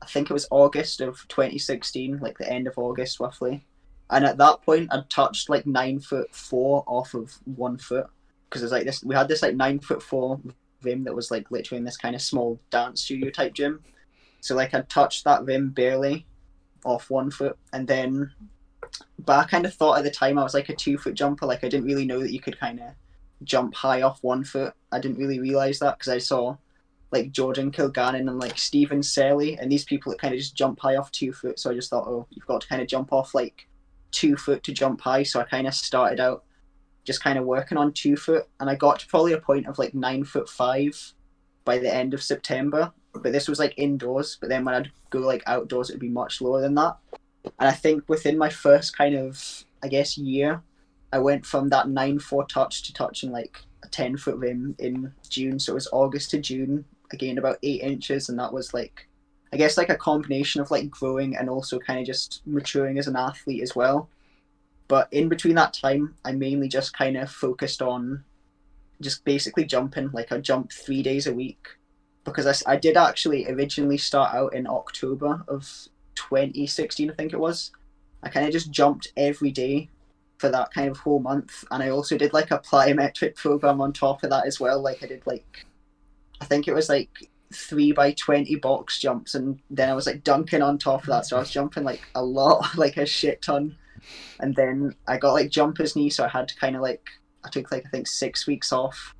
I 0.00 0.06
think 0.06 0.30
it 0.30 0.34
was 0.34 0.46
August 0.50 1.00
of 1.00 1.26
2016, 1.28 2.18
like 2.18 2.38
the 2.38 2.50
end 2.50 2.68
of 2.68 2.78
August 2.78 3.18
roughly. 3.18 3.64
And 4.10 4.24
at 4.24 4.38
that 4.38 4.62
point, 4.62 4.92
I'd 4.92 5.08
touched 5.08 5.48
like 5.48 5.66
nine 5.66 6.00
foot 6.00 6.34
four 6.34 6.84
off 6.86 7.14
of 7.14 7.32
one 7.44 7.78
foot 7.78 8.06
because 8.48 8.62
it's 8.62 8.72
like 8.72 8.84
this. 8.84 9.02
We 9.02 9.14
had 9.14 9.28
this 9.28 9.42
like 9.42 9.54
nine 9.54 9.80
foot 9.80 10.02
four 10.02 10.40
rim 10.82 11.04
that 11.04 11.14
was 11.14 11.30
like 11.30 11.50
literally 11.50 11.78
in 11.78 11.84
this 11.84 11.96
kind 11.96 12.14
of 12.14 12.22
small 12.22 12.60
dance 12.70 13.02
studio 13.02 13.30
type 13.30 13.54
gym. 13.54 13.82
So 14.40 14.54
like 14.54 14.74
I 14.74 14.82
touched 14.82 15.24
that 15.24 15.44
rim 15.44 15.70
barely 15.70 16.26
off 16.84 17.10
one 17.10 17.30
foot, 17.30 17.58
and 17.72 17.86
then, 17.86 18.32
but 19.18 19.38
I 19.38 19.44
kind 19.44 19.66
of 19.66 19.74
thought 19.74 19.98
at 19.98 20.04
the 20.04 20.10
time 20.10 20.38
I 20.38 20.42
was 20.42 20.54
like 20.54 20.68
a 20.68 20.74
two 20.74 20.98
foot 20.98 21.14
jumper. 21.14 21.46
Like 21.46 21.64
I 21.64 21.68
didn't 21.68 21.86
really 21.86 22.06
know 22.06 22.20
that 22.20 22.32
you 22.32 22.40
could 22.40 22.58
kind 22.58 22.80
of 22.80 22.86
jump 23.44 23.74
high 23.74 24.02
off 24.02 24.22
one 24.22 24.44
foot. 24.44 24.74
I 24.92 24.98
didn't 24.98 25.18
really 25.18 25.40
realize 25.40 25.78
that 25.80 25.98
because 25.98 26.12
I 26.12 26.18
saw 26.18 26.56
like 27.12 27.32
Jordan 27.32 27.70
Kilgannon 27.70 28.28
and 28.28 28.38
like 28.38 28.56
Stephen 28.56 29.00
Selly 29.00 29.58
and 29.60 29.70
these 29.70 29.84
people 29.84 30.10
that 30.10 30.20
kind 30.20 30.32
of 30.32 30.38
just 30.38 30.54
jump 30.54 30.78
high 30.80 30.96
off 30.96 31.10
two 31.10 31.32
foot. 31.32 31.58
So 31.58 31.70
I 31.70 31.74
just 31.74 31.90
thought, 31.90 32.06
oh, 32.06 32.26
you've 32.30 32.46
got 32.46 32.60
to 32.60 32.68
kind 32.68 32.80
of 32.80 32.88
jump 32.88 33.12
off 33.12 33.34
like 33.34 33.66
two 34.10 34.36
foot 34.36 34.62
to 34.64 34.72
jump 34.72 35.00
high. 35.00 35.24
So 35.24 35.40
I 35.40 35.44
kind 35.44 35.66
of 35.66 35.74
started 35.74 36.20
out 36.20 36.44
just 37.10 37.24
kind 37.24 37.38
of 37.38 37.44
working 37.44 37.76
on 37.76 37.92
two 37.92 38.16
foot, 38.16 38.46
and 38.60 38.70
I 38.70 38.76
got 38.76 39.00
to 39.00 39.06
probably 39.08 39.32
a 39.32 39.40
point 39.40 39.66
of 39.66 39.78
like 39.80 39.94
nine 39.94 40.22
foot 40.22 40.48
five 40.48 40.94
by 41.64 41.76
the 41.78 41.92
end 41.92 42.14
of 42.14 42.22
September. 42.22 42.92
But 43.12 43.32
this 43.32 43.48
was 43.48 43.58
like 43.58 43.74
indoors. 43.76 44.38
But 44.40 44.48
then 44.48 44.64
when 44.64 44.76
I'd 44.76 44.92
go 45.10 45.18
like 45.18 45.42
outdoors, 45.46 45.90
it'd 45.90 46.00
be 46.00 46.08
much 46.22 46.40
lower 46.40 46.60
than 46.60 46.76
that. 46.76 46.96
And 47.58 47.68
I 47.68 47.72
think 47.72 48.08
within 48.08 48.38
my 48.38 48.48
first 48.48 48.96
kind 48.96 49.16
of, 49.16 49.64
I 49.82 49.88
guess, 49.88 50.16
year, 50.16 50.62
I 51.12 51.18
went 51.18 51.44
from 51.44 51.68
that 51.70 51.88
nine 51.88 52.20
four 52.20 52.46
touch 52.46 52.84
to 52.84 52.92
touching 52.92 53.32
like 53.32 53.58
a 53.82 53.88
ten 53.88 54.16
foot 54.16 54.36
rim 54.36 54.76
in 54.78 55.12
June. 55.28 55.58
So 55.58 55.72
it 55.72 55.74
was 55.74 55.88
August 55.92 56.30
to 56.30 56.38
June. 56.38 56.84
again 57.12 57.38
about 57.38 57.58
eight 57.62 57.82
inches, 57.82 58.28
and 58.28 58.38
that 58.38 58.52
was 58.52 58.72
like, 58.72 59.08
I 59.52 59.56
guess, 59.56 59.76
like 59.76 59.88
a 59.88 59.96
combination 59.96 60.60
of 60.60 60.70
like 60.70 60.90
growing 60.90 61.36
and 61.36 61.50
also 61.50 61.78
kind 61.78 61.98
of 61.98 62.06
just 62.06 62.42
maturing 62.46 62.98
as 62.98 63.08
an 63.08 63.16
athlete 63.16 63.62
as 63.62 63.74
well. 63.74 64.08
But 64.90 65.06
in 65.12 65.28
between 65.28 65.54
that 65.54 65.72
time, 65.72 66.16
I 66.24 66.32
mainly 66.32 66.66
just 66.66 66.98
kind 66.98 67.16
of 67.16 67.30
focused 67.30 67.80
on 67.80 68.24
just 69.00 69.24
basically 69.24 69.64
jumping. 69.64 70.10
Like 70.12 70.32
I 70.32 70.38
jump 70.38 70.72
three 70.72 71.00
days 71.00 71.28
a 71.28 71.32
week 71.32 71.68
because 72.24 72.44
I, 72.44 72.72
I 72.72 72.76
did 72.76 72.96
actually 72.96 73.48
originally 73.48 73.98
start 73.98 74.34
out 74.34 74.52
in 74.52 74.66
October 74.66 75.44
of 75.46 75.62
2016, 76.16 77.08
I 77.08 77.14
think 77.14 77.32
it 77.32 77.38
was. 77.38 77.70
I 78.24 78.30
kind 78.30 78.44
of 78.44 78.52
just 78.52 78.72
jumped 78.72 79.12
every 79.16 79.52
day 79.52 79.90
for 80.38 80.48
that 80.48 80.74
kind 80.74 80.90
of 80.90 80.96
whole 80.96 81.20
month, 81.20 81.62
and 81.70 81.84
I 81.84 81.90
also 81.90 82.18
did 82.18 82.32
like 82.32 82.50
a 82.50 82.58
plyometric 82.58 83.36
program 83.36 83.80
on 83.80 83.92
top 83.92 84.24
of 84.24 84.30
that 84.30 84.44
as 84.44 84.58
well. 84.58 84.82
Like 84.82 85.04
I 85.04 85.06
did 85.06 85.22
like, 85.24 85.66
I 86.40 86.46
think 86.46 86.66
it 86.66 86.74
was 86.74 86.88
like 86.88 87.30
three 87.54 87.92
by 87.92 88.10
20 88.14 88.56
box 88.56 88.98
jumps, 88.98 89.36
and 89.36 89.60
then 89.70 89.88
I 89.88 89.94
was 89.94 90.06
like 90.06 90.24
dunking 90.24 90.62
on 90.62 90.78
top 90.78 91.02
of 91.02 91.06
that, 91.10 91.26
so 91.26 91.36
I 91.36 91.38
was 91.38 91.50
jumping 91.52 91.84
like 91.84 92.02
a 92.16 92.24
lot, 92.24 92.66
like 92.76 92.96
a 92.96 93.06
shit 93.06 93.40
ton. 93.40 93.76
And 94.40 94.54
then 94.54 94.94
I 95.06 95.16
got 95.16 95.32
like 95.32 95.50
jumper's 95.50 95.96
knee, 95.96 96.10
so 96.10 96.24
I 96.24 96.28
had 96.28 96.48
to 96.48 96.56
kind 96.56 96.76
of 96.76 96.82
like 96.82 97.02
I 97.44 97.48
took 97.48 97.70
like 97.72 97.84
I 97.86 97.88
think 97.88 98.06
six 98.06 98.46
weeks 98.46 98.72
off 98.72 99.14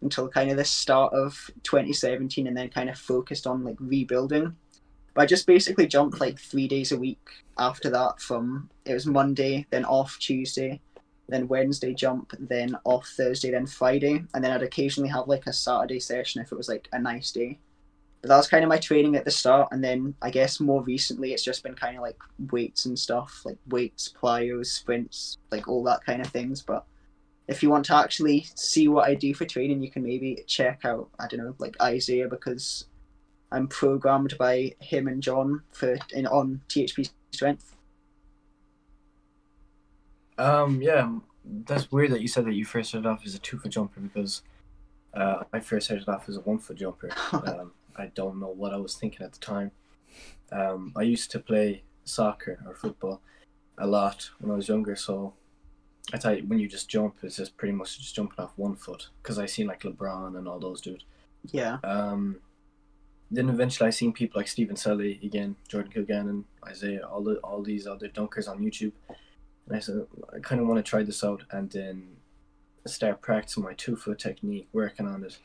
until 0.00 0.28
kind 0.28 0.50
of 0.50 0.56
the 0.56 0.64
start 0.64 1.12
of 1.12 1.50
2017, 1.62 2.46
and 2.46 2.56
then 2.56 2.68
kind 2.68 2.90
of 2.90 2.98
focused 2.98 3.46
on 3.46 3.64
like 3.64 3.76
rebuilding. 3.78 4.56
But 5.14 5.22
I 5.22 5.26
just 5.26 5.46
basically 5.46 5.86
jumped 5.86 6.20
like 6.20 6.38
three 6.38 6.68
days 6.68 6.92
a 6.92 6.98
week 6.98 7.20
after 7.58 7.90
that. 7.90 8.20
From 8.20 8.70
it 8.84 8.94
was 8.94 9.06
Monday, 9.06 9.66
then 9.70 9.84
off 9.84 10.18
Tuesday, 10.18 10.80
then 11.28 11.48
Wednesday 11.48 11.94
jump, 11.94 12.32
then 12.38 12.76
off 12.84 13.06
Thursday, 13.16 13.50
then 13.50 13.66
Friday, 13.66 14.24
and 14.34 14.44
then 14.44 14.50
I'd 14.50 14.62
occasionally 14.62 15.10
have 15.10 15.28
like 15.28 15.46
a 15.46 15.52
Saturday 15.52 16.00
session 16.00 16.42
if 16.42 16.52
it 16.52 16.56
was 16.56 16.68
like 16.68 16.88
a 16.92 16.98
nice 16.98 17.32
day. 17.32 17.58
But 18.22 18.28
that 18.28 18.36
was 18.36 18.48
kind 18.48 18.62
of 18.62 18.68
my 18.68 18.78
training 18.78 19.16
at 19.16 19.24
the 19.24 19.32
start, 19.32 19.68
and 19.72 19.82
then 19.82 20.14
I 20.22 20.30
guess 20.30 20.60
more 20.60 20.82
recently 20.82 21.32
it's 21.32 21.42
just 21.42 21.64
been 21.64 21.74
kind 21.74 21.96
of 21.96 22.02
like 22.02 22.18
weights 22.50 22.86
and 22.86 22.96
stuff, 22.96 23.42
like 23.44 23.58
weights, 23.68 24.14
plyos, 24.20 24.66
sprints, 24.66 25.38
like 25.50 25.66
all 25.68 25.82
that 25.84 26.04
kind 26.04 26.20
of 26.20 26.28
things. 26.28 26.62
But 26.62 26.84
if 27.48 27.62
you 27.62 27.68
want 27.68 27.84
to 27.86 27.96
actually 27.96 28.46
see 28.54 28.86
what 28.86 29.08
I 29.08 29.14
do 29.14 29.34
for 29.34 29.44
training, 29.44 29.82
you 29.82 29.90
can 29.90 30.04
maybe 30.04 30.44
check 30.46 30.84
out 30.84 31.10
I 31.18 31.26
don't 31.26 31.40
know 31.40 31.54
like 31.58 31.76
Isaiah 31.82 32.28
because 32.28 32.84
I'm 33.50 33.66
programmed 33.66 34.38
by 34.38 34.74
him 34.80 35.08
and 35.08 35.22
John 35.22 35.62
for 35.72 35.98
in 36.12 36.26
on 36.26 36.62
THP 36.68 37.10
strength. 37.32 37.76
Um, 40.38 40.80
yeah, 40.80 41.10
that's 41.44 41.90
weird 41.92 42.12
that 42.12 42.22
you 42.22 42.28
said 42.28 42.46
that 42.46 42.54
you 42.54 42.64
first 42.64 42.90
started 42.90 43.08
off 43.08 43.26
as 43.26 43.34
a 43.34 43.38
two 43.38 43.58
foot 43.58 43.72
jumper 43.72 44.00
because 44.00 44.42
uh, 45.14 45.44
I 45.52 45.60
first 45.60 45.86
started 45.86 46.08
off 46.08 46.28
as 46.28 46.36
a 46.36 46.40
one 46.40 46.58
foot 46.58 46.78
jumper. 46.78 47.10
Um, 47.32 47.72
I 47.96 48.06
don't 48.14 48.40
know 48.40 48.48
what 48.48 48.72
I 48.72 48.76
was 48.76 48.96
thinking 48.96 49.24
at 49.24 49.32
the 49.32 49.38
time. 49.38 49.70
Um, 50.50 50.92
I 50.96 51.02
used 51.02 51.30
to 51.32 51.38
play 51.38 51.82
soccer 52.04 52.58
or 52.66 52.74
football 52.74 53.20
a 53.78 53.86
lot 53.86 54.30
when 54.38 54.50
I 54.50 54.56
was 54.56 54.68
younger, 54.68 54.96
so 54.96 55.34
I 56.12 56.18
thought 56.18 56.44
when 56.46 56.58
you 56.58 56.68
just 56.68 56.88
jump, 56.88 57.16
it's 57.22 57.36
just 57.36 57.56
pretty 57.56 57.72
much 57.72 57.98
just 57.98 58.14
jumping 58.14 58.38
off 58.38 58.52
one 58.56 58.76
foot 58.76 59.08
because 59.22 59.38
I 59.38 59.46
seen 59.46 59.66
like 59.66 59.82
LeBron 59.82 60.36
and 60.36 60.48
all 60.48 60.58
those 60.58 60.80
dudes. 60.80 61.04
Yeah. 61.50 61.78
Um, 61.84 62.40
then 63.30 63.48
eventually 63.48 63.86
I 63.86 63.90
seen 63.90 64.12
people 64.12 64.38
like 64.38 64.48
Stephen 64.48 64.76
Selly 64.76 65.22
again, 65.24 65.56
Jordan 65.68 65.92
Kilgannon, 65.92 66.44
Isaiah, 66.66 67.06
all 67.06 67.22
the 67.22 67.36
all 67.36 67.62
these 67.62 67.86
other 67.86 68.08
dunkers 68.08 68.48
on 68.48 68.60
YouTube, 68.60 68.92
and 69.66 69.76
I 69.76 69.78
said 69.78 70.06
I 70.34 70.38
kind 70.40 70.60
of 70.60 70.66
want 70.66 70.84
to 70.84 70.88
try 70.88 71.02
this 71.02 71.24
out, 71.24 71.44
and 71.50 71.70
then 71.70 72.16
start 72.86 73.22
practicing 73.22 73.62
my 73.62 73.72
two 73.74 73.96
foot 73.96 74.18
technique, 74.18 74.68
working 74.72 75.06
on 75.06 75.24
it, 75.24 75.38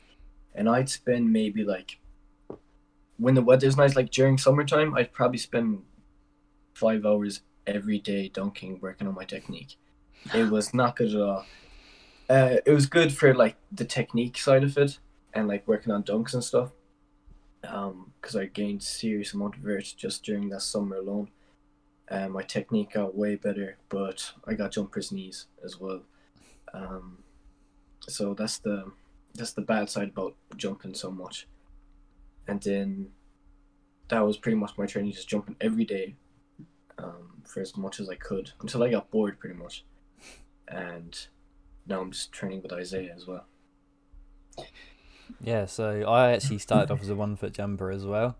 and 0.54 0.68
I'd 0.68 0.90
spend 0.90 1.32
maybe 1.32 1.64
like 1.64 1.98
when 3.18 3.34
the 3.34 3.42
weather's 3.42 3.76
nice, 3.76 3.96
like 3.96 4.10
during 4.10 4.38
summertime, 4.38 4.94
I'd 4.94 5.12
probably 5.12 5.38
spend 5.38 5.82
five 6.74 7.04
hours 7.04 7.42
every 7.66 7.98
day 7.98 8.28
dunking, 8.28 8.78
working 8.80 9.06
on 9.06 9.14
my 9.14 9.24
technique. 9.24 9.76
It 10.34 10.50
was 10.50 10.72
not 10.72 10.96
good 10.96 11.14
at 11.14 11.20
all. 11.20 11.44
Uh, 12.28 12.56
it 12.64 12.70
was 12.70 12.86
good 12.86 13.12
for 13.12 13.34
like 13.34 13.56
the 13.72 13.84
technique 13.84 14.38
side 14.38 14.62
of 14.62 14.76
it 14.76 14.98
and 15.34 15.48
like 15.48 15.66
working 15.66 15.92
on 15.92 16.02
dunks 16.02 16.34
and 16.34 16.44
stuff. 16.44 16.70
Um, 17.64 18.12
because 18.20 18.36
I 18.36 18.46
gained 18.46 18.82
serious 18.82 19.34
amount 19.34 19.56
of 19.56 19.62
vert 19.62 19.92
just 19.96 20.24
during 20.24 20.48
that 20.50 20.62
summer 20.62 20.96
alone. 20.96 21.28
Um, 22.10 22.32
my 22.32 22.42
technique 22.42 22.92
got 22.94 23.16
way 23.16 23.34
better, 23.34 23.76
but 23.88 24.32
I 24.46 24.54
got 24.54 24.72
jumpers 24.72 25.12
knees 25.12 25.46
as 25.64 25.78
well. 25.78 26.02
Um, 26.72 27.18
so 28.08 28.34
that's 28.34 28.58
the 28.58 28.92
that's 29.34 29.52
the 29.52 29.62
bad 29.62 29.90
side 29.90 30.08
about 30.08 30.34
jumping 30.56 30.94
so 30.94 31.10
much. 31.10 31.46
And 32.48 32.60
then 32.62 33.10
that 34.08 34.20
was 34.20 34.36
pretty 34.36 34.56
much 34.56 34.76
my 34.76 34.86
training, 34.86 35.12
just 35.12 35.28
jumping 35.28 35.56
every 35.60 35.84
day 35.84 36.16
um, 36.98 37.42
for 37.44 37.60
as 37.60 37.76
much 37.76 38.00
as 38.00 38.08
I 38.08 38.14
could 38.14 38.52
until 38.60 38.82
I 38.82 38.90
got 38.90 39.10
bored, 39.10 39.38
pretty 39.38 39.54
much. 39.54 39.84
And 40.66 41.16
now 41.86 42.00
I'm 42.00 42.10
just 42.10 42.32
training 42.32 42.62
with 42.62 42.72
Isaiah 42.72 43.14
as 43.14 43.26
well. 43.26 43.46
Yeah, 45.40 45.66
so 45.66 46.02
I 46.08 46.32
actually 46.32 46.58
started 46.58 46.90
off 46.92 47.02
as 47.02 47.10
a 47.10 47.14
one 47.14 47.36
foot 47.36 47.52
jumper 47.52 47.90
as 47.90 48.04
well, 48.04 48.36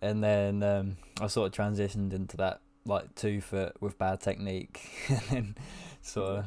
and 0.00 0.22
then 0.22 0.62
um, 0.62 0.96
I 1.20 1.26
sort 1.26 1.46
of 1.46 1.64
transitioned 1.64 2.12
into 2.12 2.36
that 2.38 2.60
like 2.84 3.14
two 3.14 3.40
foot 3.40 3.74
with 3.80 3.98
bad 3.98 4.20
technique, 4.20 4.88
and 5.08 5.20
then 5.30 5.54
sort 6.00 6.38
of 6.38 6.44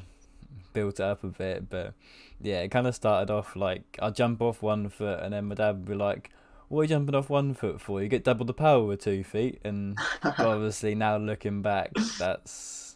built 0.74 1.00
it 1.00 1.04
up 1.04 1.24
a 1.24 1.28
bit. 1.28 1.70
But 1.70 1.94
yeah, 2.42 2.62
it 2.62 2.70
kind 2.70 2.88
of 2.88 2.96
started 2.96 3.32
off 3.32 3.56
like 3.56 3.84
I 4.02 4.10
jump 4.10 4.42
off 4.42 4.62
one 4.62 4.90
foot, 4.90 5.20
and 5.22 5.34
then 5.34 5.46
my 5.46 5.56
dad 5.56 5.76
would 5.76 5.86
be 5.86 5.94
like, 5.94 6.32
"What 6.68 6.82
are 6.82 6.84
you 6.84 6.90
jumping 6.90 7.16
off 7.16 7.30
one 7.30 7.54
foot 7.54 7.82
for? 7.82 8.02
You 8.02 8.08
get 8.08 8.24
double 8.24 8.46
the 8.46 8.54
power 8.54 8.84
with 8.84 9.02
two 9.02 9.24
feet." 9.24 9.62
And 9.64 9.98
obviously 10.24 10.96
now 10.96 11.18
looking 11.18 11.62
back, 11.62 11.92
that's 12.20 12.96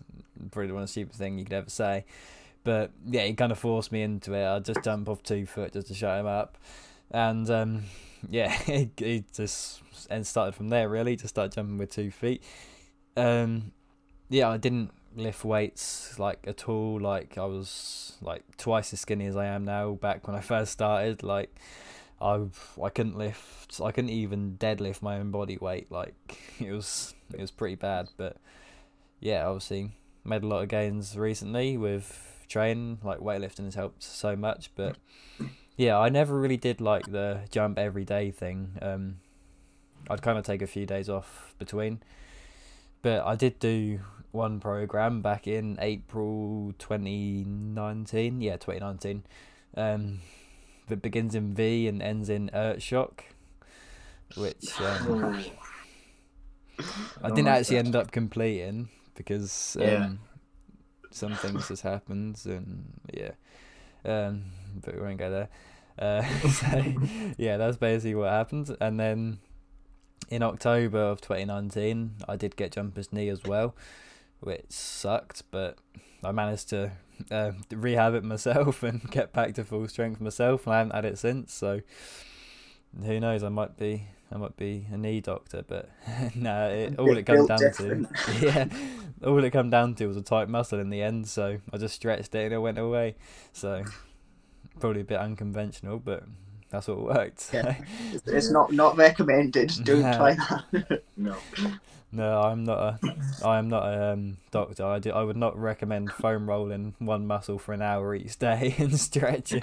probably 0.52 0.72
one 0.72 0.84
of 0.84 0.88
the 0.88 0.92
stupidest 0.92 1.20
thing 1.20 1.38
you 1.38 1.46
could 1.46 1.54
ever 1.54 1.70
say. 1.70 2.06
But 2.64 2.92
yeah, 3.06 3.24
he 3.26 3.34
kind 3.34 3.52
of 3.52 3.60
forced 3.60 3.92
me 3.92 4.02
into 4.02 4.34
it. 4.34 4.46
I 4.46 4.60
just 4.60 4.84
jump 4.84 5.10
off 5.10 5.24
two 5.24 5.46
foot 5.46 5.74
just 5.74 5.88
to 5.88 5.94
shut 5.94 6.20
him 6.20 6.28
up, 6.28 6.58
and 7.12 7.50
um, 7.50 7.84
yeah, 8.30 8.52
he, 8.64 8.92
he 8.98 9.24
just 9.34 9.82
and 10.10 10.26
started 10.26 10.56
from 10.56 10.70
there. 10.70 10.90
Really, 10.90 11.16
just 11.16 11.30
started 11.30 11.54
jumping 11.54 11.78
with 11.78 11.92
two 11.92 12.12
feet. 12.12 12.44
Um, 13.16 13.72
yeah, 14.30 14.50
I 14.50 14.58
didn't 14.58 14.92
lift 15.16 15.44
weights 15.44 16.20
like 16.20 16.40
at 16.46 16.68
all. 16.68 17.00
Like 17.00 17.38
I 17.38 17.46
was 17.46 18.18
like 18.22 18.44
twice 18.58 18.94
as 18.94 19.00
skinny 19.00 19.26
as 19.26 19.36
I 19.36 19.46
am 19.46 19.66
now. 19.66 19.94
Back 19.94 20.28
when 20.28 20.36
I 20.36 20.42
first 20.42 20.72
started, 20.72 21.24
like 21.24 21.56
I 22.22 22.46
I 22.82 22.90
couldn't 22.90 23.18
lift. 23.18 23.80
I 23.82 23.92
couldn't 23.92 24.10
even 24.10 24.58
deadlift 24.58 25.02
my 25.02 25.18
own 25.20 25.32
body 25.32 25.58
weight. 25.58 25.92
Like 25.92 26.16
it 26.60 26.72
was 26.72 27.14
it 27.34 27.40
was 27.40 27.52
pretty 27.52 27.76
bad. 27.76 28.10
But 28.18 28.38
yeah, 29.20 29.46
obviously 29.48 29.92
made 30.24 30.44
a 30.44 30.48
lot 30.48 30.64
of 30.64 30.70
gains 30.70 31.18
recently 31.18 31.78
with 31.78 32.46
training. 32.48 33.00
Like 33.04 33.20
weightlifting 33.20 33.66
has 33.66 33.76
helped 33.76 34.04
so 34.04 34.36
much. 34.36 34.72
But 34.76 34.98
yeah, 35.78 35.98
I 35.98 36.10
never 36.10 36.40
really 36.40 36.58
did 36.58 36.82
like 36.82 37.12
the 37.12 37.42
jump 37.52 37.80
every 37.80 38.06
day 38.06 38.32
thing. 38.32 38.78
Um, 38.82 39.18
I'd 40.10 40.22
kind 40.22 40.38
of 40.38 40.46
take 40.46 40.62
a 40.62 40.68
few 40.68 40.86
days 40.86 41.10
off 41.10 41.54
between. 41.58 42.02
But 43.02 43.26
I 43.26 43.36
did 43.36 43.60
do 43.60 44.02
one 44.32 44.60
program 44.60 45.22
back 45.22 45.48
in 45.48 45.78
April 45.80 46.74
2019. 46.80 48.42
Yeah, 48.42 48.58
2019. 48.58 49.24
Um, 49.76 50.20
that 50.90 51.02
begins 51.02 51.34
in 51.36 51.54
V 51.54 51.88
and 51.88 52.02
ends 52.02 52.30
in 52.30 52.50
Earthshock, 52.54 53.22
which 54.36 54.80
um, 54.82 55.44
I 57.24 57.30
didn't 57.30 57.48
actually 57.48 57.78
end 57.78 57.96
up 57.96 58.12
completing 58.12 58.90
because 59.16 59.76
um, 59.78 59.84
Yeah. 59.84 60.10
some 61.12 61.36
things 61.36 61.68
just 61.68 61.84
happened 61.84 62.40
and 62.46 62.94
yeah, 63.14 63.32
um, 64.06 64.44
but 64.84 64.96
we 64.96 65.02
won't 65.02 65.18
go 65.18 65.30
there. 65.30 65.50
Uh, 65.98 66.24
so 66.50 66.84
yeah, 67.38 67.58
that's 67.58 67.78
basically 67.78 68.16
what 68.16 68.30
happened, 68.30 68.76
and 68.80 69.00
then 69.00 69.40
in 70.30 70.44
October 70.44 71.00
of 71.00 71.22
2019, 71.22 72.16
I 72.28 72.36
did 72.36 72.56
get 72.56 72.72
jumper's 72.72 73.12
knee 73.12 73.30
as 73.30 73.44
well, 73.44 73.76
which 74.40 74.66
sucked, 74.70 75.44
but 75.52 75.78
I 76.24 76.32
managed 76.32 76.70
to 76.70 76.92
uh, 77.32 77.52
rehab 77.72 78.14
it 78.14 78.24
myself 78.24 78.84
and 78.90 79.10
get 79.12 79.34
back 79.34 79.54
to 79.56 79.64
full 79.64 79.88
strength 79.88 80.22
myself, 80.22 80.66
and 80.66 80.74
I 80.74 80.78
haven't 80.80 80.96
had 80.96 81.06
it 81.06 81.18
since. 81.18 81.54
So 81.54 81.82
who 83.04 83.20
knows? 83.20 83.44
I 83.44 83.50
might 83.50 83.78
be 83.78 84.08
I 84.32 84.38
might 84.38 84.56
be 84.58 84.86
a 84.92 84.98
knee 84.98 85.22
doctor, 85.22 85.64
but 85.68 85.90
no, 86.36 86.70
it, 86.70 87.00
all 87.00 87.18
it 87.18 87.26
comes 87.26 87.48
down 87.48 87.60
different. 87.60 88.16
to, 88.16 88.34
yeah, 88.46 88.66
all 89.26 89.44
it 89.44 89.52
come 89.52 89.70
down 89.70 89.96
to 89.96 90.08
was 90.08 90.18
a 90.18 90.22
tight 90.22 90.50
muscle 90.50 90.80
in 90.80 90.90
the 90.90 91.02
end. 91.02 91.28
So 91.28 91.60
I 91.74 91.78
just 91.78 91.96
stretched 91.96 92.36
it 92.36 92.46
and 92.46 92.54
it 92.54 92.60
went 92.60 92.78
away. 92.78 93.16
So 93.54 93.84
probably 94.80 95.02
a 95.02 95.06
bit 95.06 95.20
unconventional, 95.20 96.00
but 96.00 96.24
that's 96.70 96.88
what 96.88 97.02
worked. 97.02 97.50
Yeah. 97.54 97.76
It's 98.26 98.52
not 98.52 98.72
not 98.72 98.98
recommended. 98.98 99.72
Don't 99.84 100.02
No. 100.02 100.14
try 100.18 100.34
that. 100.36 101.04
No. 101.18 101.36
No, 102.12 102.42
I'm 102.42 102.64
not 102.64 102.80
a, 102.80 103.16
I 103.46 103.60
am 103.60 103.70
not 103.70 103.84
a 103.86 104.14
um, 104.14 104.38
doctor. 104.50 104.84
I 104.84 104.98
do, 104.98 105.12
I 105.12 105.22
would 105.22 105.38
not 105.38 105.56
recommend 105.56 106.12
foam 106.12 106.50
rolling 106.50 106.96
one 106.98 107.28
muscle 107.28 107.60
for 107.60 107.72
an 107.74 107.84
hour 107.84 108.16
each 108.16 108.40
day 108.40 108.74
and 108.80 109.00
stretching. 109.00 109.62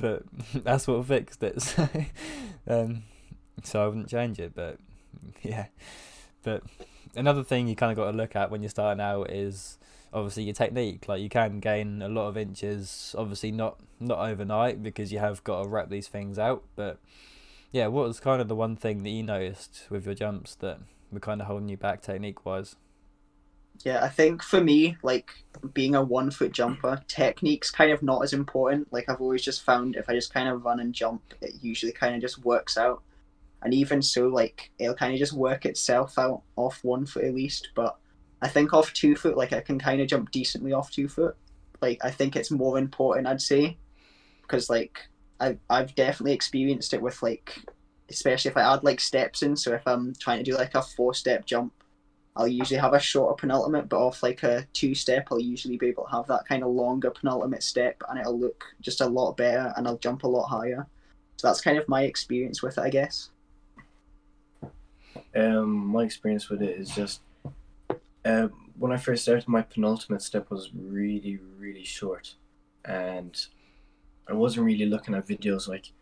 but 0.00 0.22
that's 0.54 0.86
what 0.86 1.04
fixed 1.06 1.42
it. 1.42 1.60
So, 1.60 1.88
um, 2.68 3.02
so 3.64 3.82
I 3.82 3.88
wouldn't 3.88 4.08
change 4.08 4.38
it. 4.38 4.54
But 4.54 4.78
yeah, 5.42 5.66
but 6.44 6.62
another 7.16 7.42
thing 7.42 7.66
you 7.66 7.74
kind 7.74 7.90
of 7.90 7.96
got 7.96 8.10
to 8.10 8.16
look 8.16 8.36
at 8.36 8.50
when 8.50 8.62
you're 8.62 8.70
starting 8.70 9.00
out 9.00 9.30
is 9.30 9.77
obviously 10.12 10.44
your 10.44 10.54
technique. 10.54 11.08
Like 11.08 11.20
you 11.20 11.28
can 11.28 11.60
gain 11.60 12.02
a 12.02 12.08
lot 12.08 12.28
of 12.28 12.36
inches, 12.36 13.14
obviously 13.18 13.52
not 13.52 13.78
not 14.00 14.18
overnight 14.18 14.82
because 14.82 15.12
you 15.12 15.18
have 15.18 15.42
got 15.44 15.62
to 15.62 15.68
wrap 15.68 15.90
these 15.90 16.08
things 16.08 16.38
out, 16.38 16.62
but 16.76 16.98
yeah, 17.72 17.86
what 17.88 18.06
was 18.06 18.20
kind 18.20 18.40
of 18.40 18.48
the 18.48 18.54
one 18.54 18.76
thing 18.76 19.02
that 19.02 19.10
you 19.10 19.22
noticed 19.22 19.86
with 19.90 20.06
your 20.06 20.14
jumps 20.14 20.54
that 20.56 20.78
were 21.12 21.20
kind 21.20 21.40
of 21.40 21.46
holding 21.46 21.68
you 21.68 21.76
back 21.76 22.00
technique 22.00 22.44
wise? 22.44 22.76
Yeah, 23.84 24.02
I 24.02 24.08
think 24.08 24.42
for 24.42 24.60
me, 24.60 24.96
like 25.02 25.30
being 25.72 25.94
a 25.94 26.02
one 26.02 26.30
foot 26.30 26.52
jumper, 26.52 27.02
technique's 27.06 27.70
kind 27.70 27.92
of 27.92 28.02
not 28.02 28.22
as 28.22 28.32
important. 28.32 28.92
Like 28.92 29.08
I've 29.08 29.20
always 29.20 29.42
just 29.42 29.64
found 29.64 29.96
if 29.96 30.08
I 30.08 30.14
just 30.14 30.32
kind 30.32 30.48
of 30.48 30.64
run 30.64 30.80
and 30.80 30.92
jump, 30.92 31.22
it 31.40 31.54
usually 31.60 31.92
kind 31.92 32.14
of 32.14 32.20
just 32.20 32.44
works 32.44 32.76
out. 32.76 33.02
And 33.62 33.74
even 33.74 34.02
so, 34.02 34.28
like 34.28 34.70
it'll 34.78 34.94
kind 34.94 35.12
of 35.12 35.18
just 35.18 35.32
work 35.32 35.64
itself 35.66 36.18
out 36.18 36.42
off 36.56 36.82
one 36.82 37.06
foot 37.06 37.24
at 37.24 37.34
least. 37.34 37.68
But 37.74 37.96
I 38.40 38.48
think 38.48 38.72
off 38.72 38.92
two 38.92 39.16
foot, 39.16 39.36
like 39.36 39.52
I 39.52 39.60
can 39.60 39.78
kind 39.78 40.00
of 40.00 40.08
jump 40.08 40.30
decently 40.30 40.72
off 40.72 40.90
two 40.90 41.08
foot. 41.08 41.36
Like 41.80 41.98
I 42.04 42.10
think 42.10 42.36
it's 42.36 42.50
more 42.50 42.78
important, 42.78 43.26
I'd 43.26 43.40
say, 43.40 43.76
because 44.42 44.70
like 44.70 45.00
I 45.40 45.58
I've 45.68 45.94
definitely 45.94 46.32
experienced 46.32 46.94
it 46.94 47.02
with 47.02 47.22
like, 47.22 47.58
especially 48.08 48.50
if 48.50 48.56
I 48.56 48.72
add 48.72 48.84
like 48.84 49.00
steps 49.00 49.42
in. 49.42 49.56
So 49.56 49.74
if 49.74 49.86
I'm 49.86 50.14
trying 50.14 50.38
to 50.38 50.50
do 50.50 50.56
like 50.56 50.74
a 50.74 50.82
four 50.82 51.14
step 51.14 51.44
jump. 51.46 51.72
I'll 52.36 52.46
usually 52.46 52.78
have 52.78 52.94
a 52.94 53.00
shorter 53.00 53.34
penultimate, 53.34 53.88
but 53.88 53.98
off 53.98 54.22
like 54.22 54.44
a 54.44 54.64
two 54.72 54.94
step, 54.94 55.26
I'll 55.28 55.40
usually 55.40 55.76
be 55.76 55.88
able 55.88 56.04
to 56.04 56.10
have 56.12 56.28
that 56.28 56.46
kind 56.46 56.62
of 56.62 56.68
longer 56.70 57.10
penultimate 57.10 57.64
step, 57.64 58.00
and 58.08 58.20
it'll 58.20 58.38
look 58.38 58.62
just 58.80 59.00
a 59.00 59.06
lot 59.06 59.36
better, 59.36 59.72
and 59.76 59.88
I'll 59.88 59.98
jump 59.98 60.22
a 60.22 60.28
lot 60.28 60.46
higher. 60.46 60.86
So 61.36 61.48
that's 61.48 61.60
kind 61.60 61.78
of 61.78 61.88
my 61.88 62.02
experience 62.02 62.62
with 62.62 62.78
it, 62.78 62.82
I 62.82 62.90
guess. 62.90 63.30
Um, 65.34 65.88
my 65.88 66.04
experience 66.04 66.48
with 66.48 66.62
it 66.62 66.78
is 66.78 66.90
just 66.90 67.22
uh, 68.24 68.48
when 68.78 68.92
I 68.92 68.96
first 68.96 69.22
started, 69.22 69.48
my 69.48 69.62
penultimate 69.62 70.22
step 70.22 70.50
was 70.50 70.70
really, 70.74 71.38
really 71.58 71.84
short, 71.84 72.34
and 72.84 73.36
I 74.28 74.32
wasn't 74.32 74.66
really 74.66 74.86
looking 74.86 75.14
at 75.14 75.26
videos 75.26 75.68
like 75.68 75.92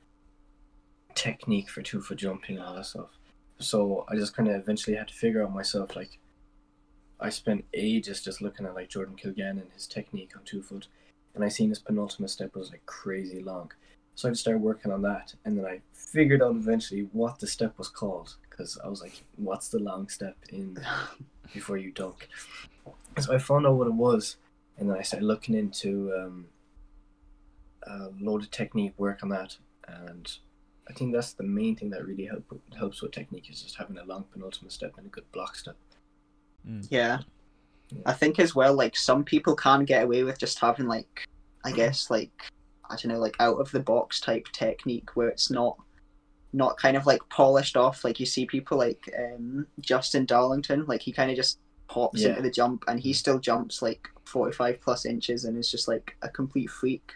technique 1.14 1.70
for 1.70 1.82
two 1.82 2.00
foot 2.00 2.18
jumping 2.18 2.56
and 2.56 2.64
all 2.64 2.75
that 2.75 2.87
stuff. 2.87 3.18
So 3.58 4.04
I 4.08 4.16
just 4.16 4.37
kind 4.37 4.49
of 4.49 4.56
eventually 4.56 4.96
had 4.96 5.08
to 5.08 5.14
figure 5.14 5.42
out 5.42 5.54
myself. 5.54 5.96
Like, 5.96 6.18
I 7.18 7.30
spent 7.30 7.64
ages 7.73 8.23
just 8.23 8.42
looking 8.42 8.66
at 8.66 8.75
like 8.75 8.90
Jordan 8.90 9.16
Kilgannon 9.16 9.62
and 9.62 9.73
his 9.73 9.87
technique 9.87 10.32
on 10.37 10.42
two 10.44 10.62
foot, 10.62 10.88
and 11.35 11.44
I 11.44 11.49
seen 11.49 11.70
his 11.70 11.78
penultimate 11.78 12.30
step 12.30 12.54
was 12.54 12.70
like 12.70 12.85
crazy 12.87 13.42
long. 13.42 13.73
So 14.14 14.28
I 14.28 14.32
just 14.32 14.42
started 14.42 14.62
working 14.62 14.92
on 14.92 15.02
that, 15.02 15.35
and 15.44 15.58
then 15.58 15.66
I 15.66 15.80
figured 15.92 16.42
out 16.42 16.56
eventually 16.56 17.08
what 17.12 17.38
the 17.38 17.46
step 17.46 17.76
was 17.78 17.88
called 17.88 18.37
because 18.49 18.78
I 18.82 18.88
was 18.88 19.02
like, 19.02 19.23
"What's 19.37 19.68
the 19.68 19.78
long 19.78 20.08
step 20.08 20.37
in 20.50 20.78
before 21.52 21.76
you 21.76 21.92
dunk?" 21.92 22.28
So 23.18 23.34
I 23.34 23.38
found 23.38 23.66
out 23.66 23.76
what 23.76 23.86
it 23.86 23.94
was, 23.94 24.36
and 24.78 24.90
then 24.90 24.96
I 24.96 25.02
started 25.02 25.26
looking 25.26 25.54
into 25.54 26.12
um, 26.14 26.46
a 27.82 28.08
load 28.20 28.42
of 28.42 28.50
technique 28.50 28.94
work 28.98 29.22
on 29.22 29.30
that, 29.30 29.56
and 29.88 30.30
I 30.88 30.92
think 30.92 31.12
that's 31.12 31.32
the 31.32 31.44
main 31.44 31.76
thing 31.76 31.90
that 31.90 32.06
really 32.06 32.26
help, 32.26 32.44
helps 32.78 33.02
with 33.02 33.12
technique 33.12 33.50
is 33.50 33.62
just 33.62 33.76
having 33.76 33.98
a 33.98 34.04
long 34.04 34.24
penultimate 34.32 34.72
step 34.72 34.92
and 34.98 35.06
a 35.06 35.11
good 35.11 35.30
block 35.32 35.56
step. 35.56 35.76
Mm. 36.68 36.87
Yeah. 36.90 37.18
Yeah. 37.90 38.02
I 38.06 38.12
think 38.12 38.38
as 38.38 38.54
well, 38.54 38.74
like 38.74 38.96
some 38.96 39.24
people 39.24 39.54
can 39.54 39.85
get 39.85 40.04
away 40.04 40.22
with 40.24 40.38
just 40.38 40.59
having 40.59 40.87
like, 40.87 41.26
I 41.64 41.72
guess 41.72 42.11
like, 42.11 42.30
I 42.88 42.96
don't 42.96 43.12
know, 43.12 43.18
like 43.18 43.37
out 43.40 43.59
of 43.59 43.70
the 43.70 43.80
box 43.80 44.20
type 44.20 44.46
technique 44.52 45.11
where 45.14 45.28
it's 45.28 45.50
not, 45.50 45.76
not 46.57 46.77
kind 46.79 46.97
of 46.97 47.07
like 47.07 47.21
polished 47.29 47.77
off. 47.77 48.03
Like 48.05 48.19
you 48.19 48.27
see 48.27 48.47
people 48.47 48.79
like 48.79 49.03
um, 49.19 49.66
Justin 49.81 50.25
Darlington, 50.25 50.87
like 50.87 51.03
he 51.03 51.12
kind 51.12 51.31
of 51.31 51.37
just 51.37 51.59
pops 51.88 52.21
Yeah. 52.23 52.31
into 52.31 52.42
the 52.42 52.51
jump 52.51 52.85
and 52.88 52.99
he 52.99 53.12
still 53.12 53.38
jumps 53.38 53.83
like 53.83 54.09
forty 54.25 54.53
five 54.53 54.81
plus 54.81 55.05
inches 55.07 55.45
and 55.45 55.57
is 55.57 55.71
just 55.71 55.87
like 55.87 56.16
a 56.23 56.29
complete 56.29 56.71
freak. 56.71 57.12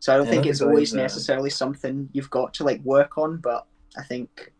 So 0.00 0.12
I 0.14 0.16
don't 0.16 0.26
Yeah, 0.26 0.32
think 0.32 0.46
it's 0.46 0.60
always 0.60 0.94
necessarily 0.94 1.50
something 1.50 2.08
you've 2.12 2.30
got 2.30 2.54
to 2.54 2.64
like 2.64 2.80
work 2.82 3.18
on, 3.18 3.38
but 3.38 3.66
I 3.98 4.02
think 4.04 4.52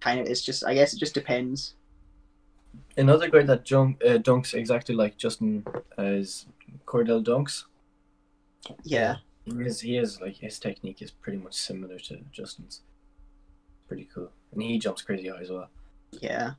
kind 0.00 0.18
of 0.20 0.26
it's 0.26 0.42
just 0.42 0.64
I 0.64 0.74
guess 0.74 0.94
it 0.94 0.98
just 0.98 1.14
depends. 1.14 1.74
Another 2.96 3.28
guy 3.28 3.42
that 3.42 3.64
jump, 3.64 4.00
uh, 4.04 4.18
dunks 4.18 4.54
exactly 4.54 4.94
like 4.94 5.16
Justin 5.16 5.64
uh, 5.98 6.02
is 6.02 6.46
Cordell 6.86 7.24
Dunks. 7.24 7.64
Yeah. 8.84 9.16
He 9.44 9.52
is, 9.52 9.80
he 9.80 9.96
is 9.98 10.20
like 10.20 10.36
his 10.36 10.58
technique 10.58 11.02
is 11.02 11.10
pretty 11.10 11.38
much 11.38 11.54
similar 11.54 11.98
to 11.98 12.18
Justin's. 12.32 12.80
Pretty 13.88 14.08
cool, 14.14 14.30
and 14.52 14.62
he 14.62 14.78
jumps 14.78 15.02
crazy 15.02 15.28
high 15.28 15.40
as 15.40 15.50
well. 15.50 15.68
Yeah. 16.12 16.52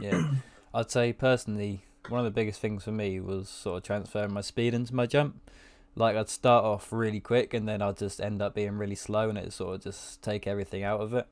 Yeah, 0.00 0.30
I'd 0.74 0.90
say 0.90 1.12
personally, 1.12 1.82
one 2.08 2.20
of 2.20 2.24
the 2.24 2.30
biggest 2.30 2.60
things 2.60 2.84
for 2.84 2.92
me 2.92 3.20
was 3.20 3.48
sort 3.48 3.78
of 3.78 3.82
transferring 3.82 4.32
my 4.32 4.40
speed 4.40 4.74
into 4.74 4.94
my 4.94 5.06
jump. 5.06 5.50
Like 5.94 6.16
I'd 6.16 6.28
start 6.28 6.64
off 6.64 6.92
really 6.92 7.20
quick 7.20 7.54
and 7.54 7.68
then 7.68 7.82
I'd 7.82 7.96
just 7.96 8.20
end 8.20 8.40
up 8.40 8.54
being 8.54 8.78
really 8.78 8.94
slow 8.94 9.28
and 9.28 9.38
it 9.38 9.52
sort 9.52 9.74
of 9.76 9.82
just 9.82 10.22
take 10.22 10.46
everything 10.46 10.84
out 10.84 11.00
of 11.00 11.12
it. 11.12 11.26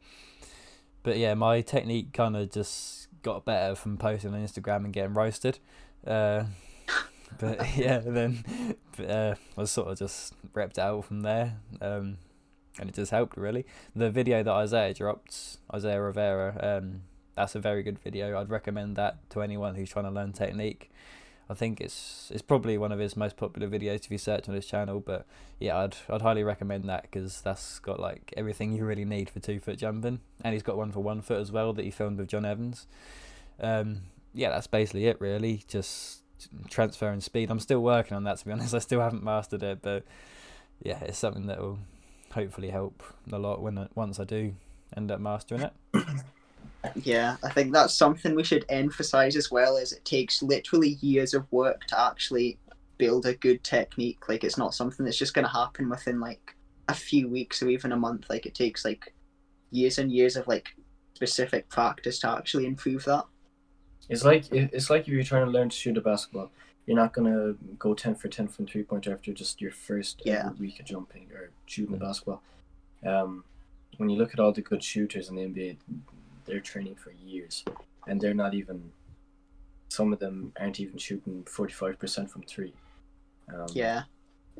But 1.03 1.19
yeah, 1.19 1.35
my 1.35 1.61
technique 1.61 2.13
kind 2.13 2.37
of 2.37 2.51
just 2.51 3.07
got 3.23 3.45
better 3.45 3.75
from 3.77 3.97
posting 3.97 4.35
on 4.35 4.45
Instagram 4.45 4.85
and 4.85 4.93
getting 4.93 5.15
roasted. 5.15 5.61
Uh, 6.05 6.45
but 7.39 7.61
yeah, 7.77 7.99
then 7.99 8.45
uh, 8.99 9.37
I 9.57 9.65
sort 9.65 9.89
of 9.89 9.99
just 9.99 10.35
repped 10.53 10.79
out 10.79 11.05
from 11.05 11.21
there. 11.21 11.59
Um, 11.81 12.19
and 12.79 12.89
it 12.89 12.95
just 12.95 13.11
helped 13.11 13.37
really. 13.37 13.67
The 13.95 14.11
video 14.11 14.43
that 14.43 14.53
Isaiah 14.53 14.95
dropped, 14.95 15.59
Isaiah 15.73 16.01
Rivera, 16.01 16.79
um, 16.83 17.03
that's 17.35 17.55
a 17.55 17.61
very 17.61 17.83
good 17.83 17.99
video. 17.99 18.39
I'd 18.41 18.51
recommend 18.51 18.97
that 18.97 19.29
to 19.31 19.43
anyone 19.43 19.75
who's 19.75 19.91
trying 19.91 20.07
to 20.07 20.11
learn 20.11 20.33
technique. 20.33 20.91
I 21.49 21.55
think 21.55 21.81
it's 21.81 22.31
it's 22.33 22.43
probably 22.43 22.77
one 22.77 22.91
of 22.91 22.99
his 22.99 23.17
most 23.17 23.37
popular 23.37 23.69
videos 23.69 24.05
if 24.05 24.11
you 24.11 24.19
search 24.19 24.49
on 24.49 24.55
his 24.55 24.67
channel. 24.67 24.99
But 25.01 25.27
yeah, 25.61 25.79
I'd 25.79 25.97
I'd 26.09 26.23
highly 26.23 26.43
recommend 26.43 26.89
that 26.89 27.03
because 27.03 27.41
that's 27.43 27.79
got 27.79 28.01
like 28.01 28.35
everything 28.37 28.73
you 28.73 28.85
really 28.85 29.05
need 29.05 29.31
for 29.31 29.39
two 29.39 29.61
foot 29.61 29.79
jumping, 29.79 30.21
and 30.43 30.55
he's 30.55 30.65
got 30.65 30.77
one 30.77 30.91
for 30.91 31.01
one 31.01 31.23
foot 31.23 31.41
as 31.41 31.53
well 31.53 31.73
that 31.75 31.85
he 31.85 31.91
filmed 31.91 32.19
with 32.19 32.29
John 32.29 32.45
Evans. 32.45 32.87
Um, 33.61 34.03
yeah, 34.35 34.51
that's 34.51 34.67
basically 34.67 35.07
it 35.07 35.21
really. 35.21 35.63
Just 35.69 36.23
transferring 36.69 37.21
speed. 37.21 37.51
I'm 37.51 37.61
still 37.61 37.81
working 37.81 38.17
on 38.17 38.25
that 38.25 38.39
to 38.39 38.45
be 38.45 38.53
honest. 38.53 38.75
I 38.75 38.81
still 38.81 39.01
haven't 39.01 39.23
mastered 39.23 39.63
it, 39.63 39.81
but 39.83 40.05
yeah, 40.83 40.99
it's 41.03 41.19
something 41.19 41.47
that 41.47 41.61
will 41.61 41.79
hopefully 42.37 42.71
help 42.71 43.03
a 43.33 43.39
lot 43.39 43.61
when 43.61 43.79
I, 43.79 43.89
once 43.95 44.21
I 44.21 44.25
do 44.25 44.55
end 44.97 45.11
up 45.11 45.21
mastering 45.21 45.63
it. 45.63 45.73
Yeah, 47.03 47.37
I 47.43 47.51
think 47.51 47.73
that's 47.73 47.95
something 47.95 48.37
we 48.37 48.45
should 48.45 48.65
emphasize 48.69 49.35
as 49.35 49.51
well. 49.51 49.77
Is 49.77 49.93
it 49.93 50.05
takes 50.05 50.41
literally 50.41 50.91
years 51.01 51.35
of 51.35 51.51
work 51.51 51.85
to 51.87 52.01
actually 52.01 52.59
build 52.99 53.27
a 53.27 53.35
good 53.35 53.63
technique. 53.65 54.29
Like 54.29 54.45
it's 54.45 54.59
not 54.59 54.75
something 54.75 55.05
that's 55.05 55.19
just 55.19 55.35
going 55.35 55.45
to 55.45 55.51
happen 55.51 55.89
within 55.89 56.21
like 56.21 56.55
a 56.89 56.95
few 56.95 57.29
weeks 57.29 57.63
or 57.63 57.69
even 57.69 57.93
a 57.93 57.97
month. 57.97 58.27
Like 58.29 58.47
it 58.47 58.55
takes 58.55 58.85
like 58.85 59.15
years 59.71 59.99
and 59.99 60.11
years 60.11 60.37
of 60.37 60.47
like 60.47 60.69
specific 61.15 61.69
practice 61.69 62.19
to 62.21 62.31
actually 62.31 62.67
improve 62.67 63.05
that. 63.05 63.25
It's 64.09 64.25
like 64.25 64.53
it's 64.53 64.89
like 64.89 65.03
if 65.03 65.09
you're 65.09 65.25
trying 65.25 65.47
to 65.47 65.51
learn 65.51 65.69
to 65.69 65.77
shoot 65.77 65.97
a 65.97 66.01
basketball. 66.01 66.51
You're 66.87 66.97
not 66.97 67.13
gonna 67.13 67.55
go 67.79 67.95
ten 67.95 68.15
for 68.15 68.29
ten 68.29 68.47
from 68.49 68.67
three 68.67 68.85
pointer 68.85 69.13
after 69.13 69.33
just 69.33 69.61
your 69.61 69.73
first 69.73 70.21
uh, 70.21 70.31
Yeah. 70.31 70.51
week 70.53 70.79
of 70.81 70.87
jumping 70.87 71.29
or 71.33 71.51
shooting 71.67 71.97
a 71.97 71.99
basketball. 71.99 72.43
Um, 73.05 73.45
when 73.97 74.09
you 74.09 74.17
look 74.17 74.33
at 74.33 74.41
all 74.41 74.53
the 74.53 74.63
good 74.63 74.83
shooters 74.85 75.29
in 75.29 75.35
the 75.37 75.43
NBA, 75.43 75.79
they're 76.45 76.61
training 76.61 76.95
for 76.95 77.11
years, 77.11 77.65
and 78.07 78.21
they're 78.21 78.35
not 78.35 78.55
even. 78.55 78.93
Some 79.89 80.13
of 80.13 80.19
them 80.21 80.53
aren't 80.61 80.79
even 80.81 80.99
shooting 80.99 81.45
forty 81.45 81.73
five 81.73 81.99
percent 81.99 82.31
from 82.31 82.43
three. 82.43 82.73
Um, 83.53 83.67
Yeah, 83.73 84.05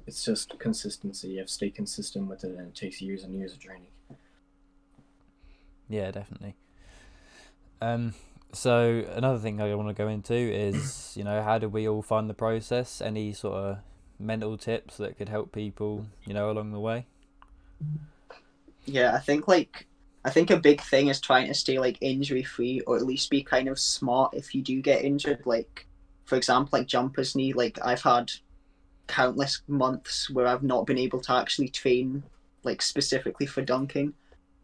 it's 0.07 0.25
just 0.25 0.59
consistency. 0.59 1.29
You 1.29 1.39
have 1.39 1.47
to 1.47 1.53
stay 1.53 1.71
consistent 1.71 2.27
with 2.29 2.43
it, 2.45 2.57
and 2.59 2.69
it 2.69 2.75
takes 2.75 3.01
years 3.01 3.23
and 3.23 3.35
years 3.37 3.53
of 3.53 3.61
training. 3.61 3.87
Yeah, 5.89 6.11
definitely. 6.11 6.57
Um, 7.81 8.15
so 8.53 9.05
another 9.13 9.39
thing 9.39 9.61
I 9.61 9.75
want 9.75 9.89
to 9.89 9.95
go 9.95 10.09
into 10.09 10.35
is, 10.35 11.13
you 11.17 11.25
know, 11.25 11.43
how 11.43 11.59
do 11.59 11.69
we 11.69 11.89
all 11.89 12.03
find 12.03 12.29
the 12.29 12.35
process? 12.35 13.01
Any 13.01 13.33
sort 13.33 13.55
of 13.55 13.79
mental 14.19 14.57
tips 14.57 14.97
that 14.97 15.19
could 15.19 15.29
help 15.29 15.53
people, 15.53 16.07
you 16.25 16.35
know, 16.35 16.51
along 16.51 16.73
the 16.73 16.81
way? 16.81 17.07
yeah. 18.87 19.15
I 19.15 19.19
think 19.19 19.49
like 19.49 19.87
I 20.25 20.31
think 20.31 20.51
a 20.51 20.57
big 20.57 20.81
thing 20.81 21.09
is 21.09 21.21
trying 21.21 21.47
to 21.49 21.55
stay 21.55 21.79
like 21.79 21.99
injury 22.01 22.43
free 22.43 22.81
or 22.81 22.97
at 22.97 23.07
least 23.07 23.31
be 23.31 23.43
kind 23.43 23.69
of 23.69 23.79
smart 23.79 24.35
if 24.35 24.55
you 24.55 24.63
do 24.63 24.81
get 24.81 25.05
injured. 25.05 25.43
Like, 25.45 25.87
for 26.25 26.37
example, 26.37 26.79
like 26.79 26.89
jumper's 26.89 27.37
knee. 27.37 27.53
Like 27.53 27.79
I've 27.85 28.03
had 28.03 28.33
countless 29.07 29.63
months 29.69 30.31
where 30.31 30.47
I've 30.47 30.63
not 30.63 30.87
been 30.87 30.99
able 30.99 31.21
to 31.21 31.33
actually 31.33 31.69
train 31.69 32.25
like 32.65 32.83
specifically 32.83 33.47
for 33.47 33.63
dunking 33.63 34.15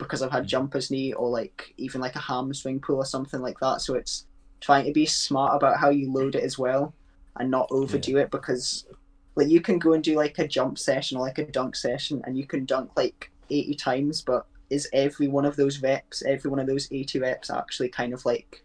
because 0.03 0.23
I've 0.23 0.33
had 0.33 0.47
jumper's 0.47 0.91
knee 0.91 1.13
or 1.13 1.29
like 1.29 1.75
even 1.77 2.01
like 2.01 2.17
a 2.17 2.21
hamstring 2.21 2.81
pull 2.81 2.97
or 2.97 3.05
something 3.05 3.41
like 3.41 3.59
that. 3.61 3.81
So 3.81 3.95
it's 3.95 4.27
trying 4.61 4.85
to 4.87 4.93
be 4.93 5.07
smart 5.07 5.57
about 5.57 5.79
how 5.79 5.91
you 5.91 6.13
load 6.13 6.35
it 6.35 6.45
as 6.45 6.59
well 6.59 6.95
and 7.37 7.51
not 7.51 7.69
overdo 7.71 8.19
it 8.19 8.31
because 8.31 8.87
like 9.35 9.49
you 9.49 9.61
can 9.61 9.79
go 9.79 9.95
and 9.95 10.05
do 10.05 10.15
like 10.15 10.39
a 10.39 10.47
jump 10.47 10.79
session 10.79 11.17
or 11.17 11.21
like 11.21 11.39
a 11.39 11.47
dunk 11.47 11.75
session 11.75 12.23
and 12.25 12.37
you 12.37 12.47
can 12.47 12.65
dunk 12.65 12.91
like 12.97 13.31
80 13.51 13.75
times 13.75 14.23
but 14.23 14.47
is 14.71 14.89
every 14.93 15.29
one 15.29 15.45
of 15.45 15.57
those 15.57 15.83
reps 15.83 16.23
every 16.23 16.51
one 16.51 16.61
of 16.61 16.67
those 16.67 16.89
80 16.93 17.19
reps 17.19 17.51
actually 17.51 17.89
kind 17.89 18.13
of 18.13 18.25
like 18.25 18.63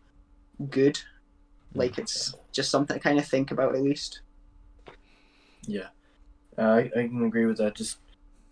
good? 0.69 0.99
Like 1.73 1.97
it's 1.97 2.33
just 2.51 2.71
something 2.71 2.95
to 2.95 2.99
kind 2.99 3.19
of 3.19 3.25
think 3.25 3.51
about 3.51 3.75
at 3.75 3.81
least. 3.81 4.21
Yeah, 5.63 5.87
uh, 6.57 6.61
I 6.61 6.79
I 6.79 7.07
can 7.07 7.25
agree 7.25 7.45
with 7.45 7.57
that. 7.57 7.75
Just 7.75 7.97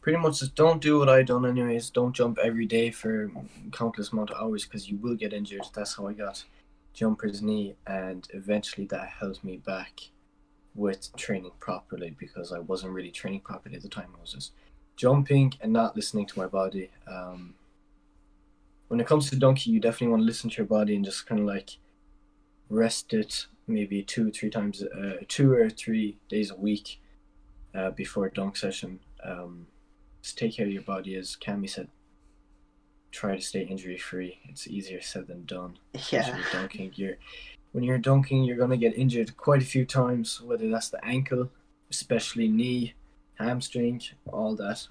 pretty 0.06 0.20
much 0.20 0.38
just 0.38 0.54
don't 0.54 0.84
do 0.84 1.00
what 1.00 1.10
I 1.10 1.24
done 1.24 1.48
anyways. 1.48 1.90
Don't 1.90 2.16
jump 2.16 2.38
every 2.38 2.68
day 2.68 2.92
for 2.92 3.32
countless 3.72 4.12
amount 4.12 4.30
of 4.30 4.40
hours 4.40 4.64
because 4.64 4.88
you 4.88 4.98
will 4.98 5.16
get 5.16 5.34
injured. 5.34 5.66
That's 5.74 5.96
how 5.96 6.06
I 6.06 6.14
got 6.14 6.44
jumper's 6.94 7.42
knee, 7.42 7.76
and 7.88 8.28
eventually 8.32 8.86
that 8.86 9.10
held 9.20 9.44
me 9.44 9.58
back 9.58 10.02
with 10.76 11.10
training 11.16 11.54
properly 11.60 12.16
because 12.20 12.52
I 12.52 12.60
wasn't 12.60 12.94
really 12.94 13.10
training 13.10 13.40
properly 13.40 13.78
at 13.78 13.82
the 13.82 13.90
time. 13.90 14.10
I 14.16 14.22
was 14.22 14.34
just 14.34 14.52
jumping 14.96 15.56
and 15.60 15.74
not 15.74 15.96
listening 15.96 16.28
to 16.28 16.40
my 16.40 16.46
body. 16.46 16.92
Um, 17.08 17.56
when 18.90 19.00
it 19.00 19.08
comes 19.08 19.32
to 19.32 19.36
donkey, 19.36 19.72
you 19.72 19.80
definitely 19.80 20.10
want 20.10 20.22
to 20.22 20.28
listen 20.28 20.52
to 20.52 20.58
your 20.58 20.68
body 20.68 20.96
and 20.96 21.04
just 21.04 21.26
kind 21.26 21.42
of 21.42 21.48
like 21.48 21.78
rest 22.70 23.12
it 23.12 23.48
maybe 23.66 24.04
two, 24.04 24.30
three 24.30 24.52
times, 24.52 24.84
uh, 24.84 25.16
two 25.28 25.52
or 25.52 25.68
three 25.68 26.20
days 26.30 26.52
a 26.52 26.56
week 26.56 27.02
uh, 27.74 27.90
before 27.90 28.28
a 28.28 28.32
dunk 28.32 28.56
session. 28.56 29.00
Um, 29.24 29.66
just 30.26 30.40
take 30.40 30.56
care 30.56 30.66
of 30.66 30.72
your 30.72 30.82
body, 30.82 31.16
as 31.16 31.38
Cami 31.40 31.70
said. 31.70 31.88
Try 33.12 33.36
to 33.36 33.42
stay 33.42 33.62
injury 33.62 33.96
free. 33.96 34.40
It's 34.50 34.68
easier 34.68 35.00
said 35.00 35.28
than 35.28 35.46
done. 35.46 35.78
yeah 36.10 36.36
with 36.36 36.52
dunking, 36.52 36.94
you're 36.96 37.18
when 37.74 37.84
you're 37.84 38.00
dunking, 38.00 38.44
you're 38.44 38.58
gonna 38.58 38.76
get 38.76 38.98
injured 38.98 39.38
quite 39.38 39.62
a 39.62 39.66
few 39.66 39.86
times. 39.86 40.42
Whether 40.42 40.68
that's 40.72 40.90
the 40.90 41.06
ankle, 41.06 41.52
especially 41.92 42.48
knee, 42.48 42.96
hamstring, 43.36 44.02
all 44.34 44.56
that. 44.56 44.88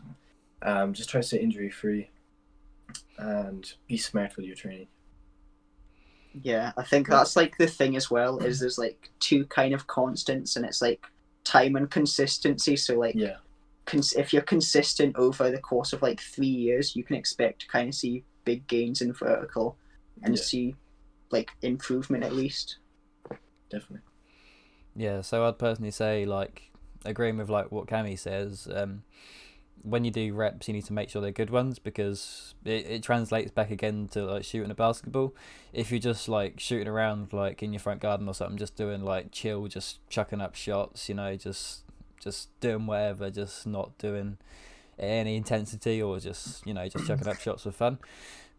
Um, 0.63 0.93
just 0.95 1.11
try 1.11 1.21
to 1.21 1.27
stay 1.27 1.41
injury 1.41 1.69
free, 1.69 2.11
and 3.19 3.75
be 3.89 3.97
smart 3.97 4.37
with 4.37 4.47
your 4.47 4.55
training. 4.55 4.87
Yeah, 6.43 6.71
I 6.77 6.85
think 6.85 7.09
that's 7.09 7.35
like 7.35 7.59
the 7.59 7.67
thing 7.67 7.97
as 7.97 8.09
well 8.09 8.39
is 8.39 8.61
there's 8.61 8.79
like 8.79 9.11
two 9.19 9.47
kind 9.47 9.75
of 9.75 9.89
constants 9.89 10.55
and 10.55 10.65
it's 10.65 10.81
like 10.81 11.05
time 11.43 11.75
and 11.75 11.91
consistency. 11.91 12.77
So 12.77 12.95
like 12.95 13.17
Yeah, 13.17 13.39
cons- 13.87 14.15
if 14.15 14.33
you're 14.33 14.43
consistent 14.43 15.17
over 15.17 15.51
the 15.51 15.59
course 15.61 15.93
of 15.93 16.03
like 16.03 16.21
three 16.21 16.47
years, 16.47 16.95
you 16.97 17.05
can 17.05 17.17
expect 17.17 17.61
to 17.63 17.69
kind 17.69 17.89
of 17.89 17.95
see 17.95 18.25
big 18.45 18.67
gains 18.67 19.01
in 19.01 19.13
vertical 19.13 19.77
and 20.23 20.37
Yeah. 20.37 20.43
see 20.43 20.77
like 21.31 21.51
improvement 21.63 22.25
at 22.25 22.33
least. 22.35 22.79
definitely. 23.71 24.01
Yeah, 24.95 25.23
so 25.23 25.47
I'd 25.47 25.59
personally 25.59 25.91
say 25.91 26.25
like 26.25 26.71
agreeing 27.05 27.39
with 27.39 27.51
like 27.51 27.73
what 27.73 27.87
Cami 27.87 28.19
says. 28.19 28.69
Um, 28.73 29.03
when 29.83 30.05
you 30.05 30.11
do 30.11 30.33
reps, 30.33 30.67
you 30.69 30.73
need 30.75 30.85
to 30.87 30.93
make 30.95 31.11
sure 31.11 31.21
they're 31.21 31.31
good 31.33 31.51
ones 31.51 31.79
because 31.79 32.55
it, 32.65 32.87
it 32.87 33.03
translates 33.03 33.51
back 33.51 33.71
again 33.71 34.09
to 34.13 34.25
like 34.25 34.45
shooting 34.45 34.71
a 34.71 34.75
basketball. 34.75 35.35
If 35.73 35.91
you're 35.91 36.01
just 36.01 36.29
like 36.29 36.59
shooting 36.61 36.89
around 36.89 37.33
like 37.33 37.63
in 37.63 37.73
your 37.73 37.81
front 37.81 38.01
garden 38.01 38.29
or 38.29 38.35
something, 38.35 38.57
just 38.57 38.77
doing 38.77 39.03
like 39.03 39.31
chill, 39.33 39.67
just 39.67 39.99
chucking 40.09 40.41
up 40.41 40.55
shots, 40.55 41.09
you 41.09 41.15
know, 41.15 41.37
just 41.37 41.84
just 42.25 42.49
doing 42.61 42.87
whatever, 42.87 43.31
just 43.31 43.67
not 43.67 43.97
doing 43.99 44.39
any 44.99 45.37
intensity 45.37 46.01
or 46.01 46.19
just 46.21 46.65
you 46.67 46.73
know 46.73 46.89
just 46.89 47.07
chucking 47.07 47.29
up 47.29 47.39
shots 47.39 47.63
for 47.65 47.73
fun. 47.73 47.99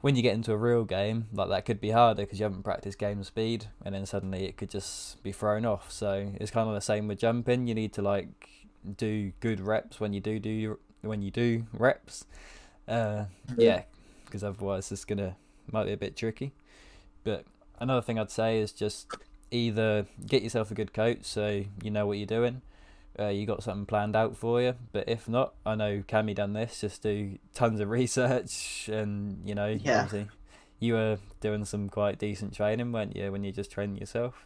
When 0.01 0.15
you 0.15 0.21
get 0.21 0.35
into 0.35 0.51
a 0.51 0.57
real 0.57 0.83
game, 0.83 1.27
like 1.33 1.49
that 1.49 1.65
could 1.65 1.81
be 1.81 1.89
harder 1.89 2.23
because 2.23 2.39
you 2.39 2.43
haven't 2.43 2.63
practiced 2.63 2.99
game 2.99 3.23
speed, 3.23 3.65
and 3.83 3.95
then 3.95 4.05
suddenly 4.05 4.45
it 4.45 4.55
could 4.55 4.69
just 4.69 5.21
be 5.23 5.31
thrown 5.31 5.65
off. 5.65 5.91
So 5.91 6.31
it's 6.39 6.51
kind 6.51 6.69
of 6.69 6.75
the 6.75 6.81
same 6.81 7.07
with 7.07 7.17
jumping. 7.19 7.67
You 7.67 7.73
need 7.73 7.91
to 7.93 8.01
like 8.03 8.49
do 8.97 9.31
good 9.39 9.59
reps 9.59 9.99
when 9.99 10.13
you 10.13 10.21
do 10.21 10.39
do 10.39 10.49
your, 10.49 10.77
when 11.01 11.23
you 11.23 11.31
do 11.31 11.65
reps. 11.73 12.25
Uh, 12.87 13.25
yeah, 13.57 13.83
because 14.25 14.43
otherwise 14.43 14.91
it's 14.91 15.05
gonna 15.05 15.35
might 15.71 15.85
be 15.85 15.93
a 15.93 15.97
bit 15.97 16.15
tricky. 16.15 16.51
But 17.23 17.45
another 17.79 18.01
thing 18.01 18.19
I'd 18.19 18.29
say 18.29 18.59
is 18.59 18.71
just 18.71 19.07
either 19.49 20.05
get 20.25 20.43
yourself 20.43 20.69
a 20.71 20.73
good 20.73 20.93
coach 20.93 21.23
so 21.23 21.63
you 21.81 21.89
know 21.89 22.05
what 22.05 22.17
you're 22.17 22.27
doing. 22.27 22.61
Uh, 23.19 23.27
you 23.27 23.45
got 23.45 23.63
something 23.63 23.85
planned 23.85 24.15
out 24.15 24.35
for 24.35 24.61
you, 24.61 24.75
but 24.91 25.07
if 25.07 25.29
not, 25.29 25.53
I 25.65 25.75
know 25.75 26.03
Cammy 26.07 26.35
done 26.35 26.53
this. 26.53 26.81
Just 26.81 27.01
do 27.03 27.37
tons 27.53 27.79
of 27.79 27.89
research, 28.01 28.89
and 28.91 29.47
you 29.47 29.55
know, 29.55 29.79
Yeah. 29.83 29.97
obviously, 29.97 30.27
you 30.79 30.93
were 30.93 31.19
doing 31.41 31.65
some 31.65 31.89
quite 31.89 32.19
decent 32.19 32.53
training, 32.53 32.91
weren't 32.91 33.15
you? 33.15 33.31
When 33.31 33.43
you 33.43 33.51
just 33.51 33.71
training 33.71 33.97
yourself. 33.97 34.45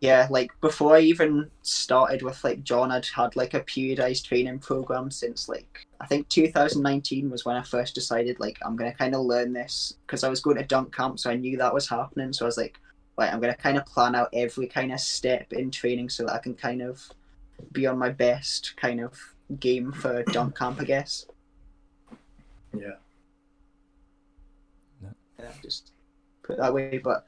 Yeah, 0.00 0.28
like 0.30 0.52
before 0.60 0.94
I 0.96 1.00
even 1.00 1.50
started 1.62 2.22
with 2.22 2.44
like 2.44 2.62
John, 2.62 2.92
I'd 2.92 3.06
had 3.06 3.34
like 3.34 3.54
a 3.54 3.60
periodized 3.60 4.24
training 4.26 4.60
program 4.60 5.10
since 5.10 5.48
like 5.48 5.86
I 6.00 6.06
think 6.06 6.28
2019 6.28 7.30
was 7.30 7.44
when 7.44 7.56
I 7.56 7.62
first 7.62 7.96
decided 7.96 8.38
like 8.38 8.58
I'm 8.64 8.76
gonna 8.76 8.94
kind 8.94 9.14
of 9.16 9.22
learn 9.26 9.52
this 9.52 9.94
because 10.06 10.22
I 10.22 10.28
was 10.28 10.40
going 10.40 10.56
to 10.56 10.62
dunk 10.64 10.94
camp, 10.94 11.18
so 11.18 11.30
I 11.30 11.36
knew 11.36 11.56
that 11.58 11.74
was 11.74 11.88
happening. 11.88 12.32
So 12.32 12.44
I 12.44 12.46
was 12.48 12.56
like, 12.56 12.78
right, 13.18 13.32
I'm 13.32 13.40
gonna 13.40 13.56
kind 13.56 13.76
of 13.76 13.86
plan 13.86 14.14
out 14.14 14.28
every 14.32 14.68
kind 14.68 14.92
of 14.92 15.00
step 15.00 15.52
in 15.52 15.70
training 15.72 16.10
so 16.10 16.24
that 16.26 16.34
I 16.34 16.38
can 16.38 16.54
kind 16.54 16.80
of 16.82 17.04
be 17.72 17.86
on 17.86 17.98
my 17.98 18.10
best 18.10 18.74
kind 18.76 19.00
of 19.00 19.34
game 19.58 19.92
for 19.92 20.22
dunk 20.24 20.56
camp, 20.56 20.80
I 20.80 20.84
guess. 20.84 21.26
Yeah. 22.76 22.96
Yeah, 25.38 25.50
just 25.62 25.92
put 26.42 26.54
it 26.54 26.58
that 26.58 26.74
way. 26.74 26.98
But 26.98 27.26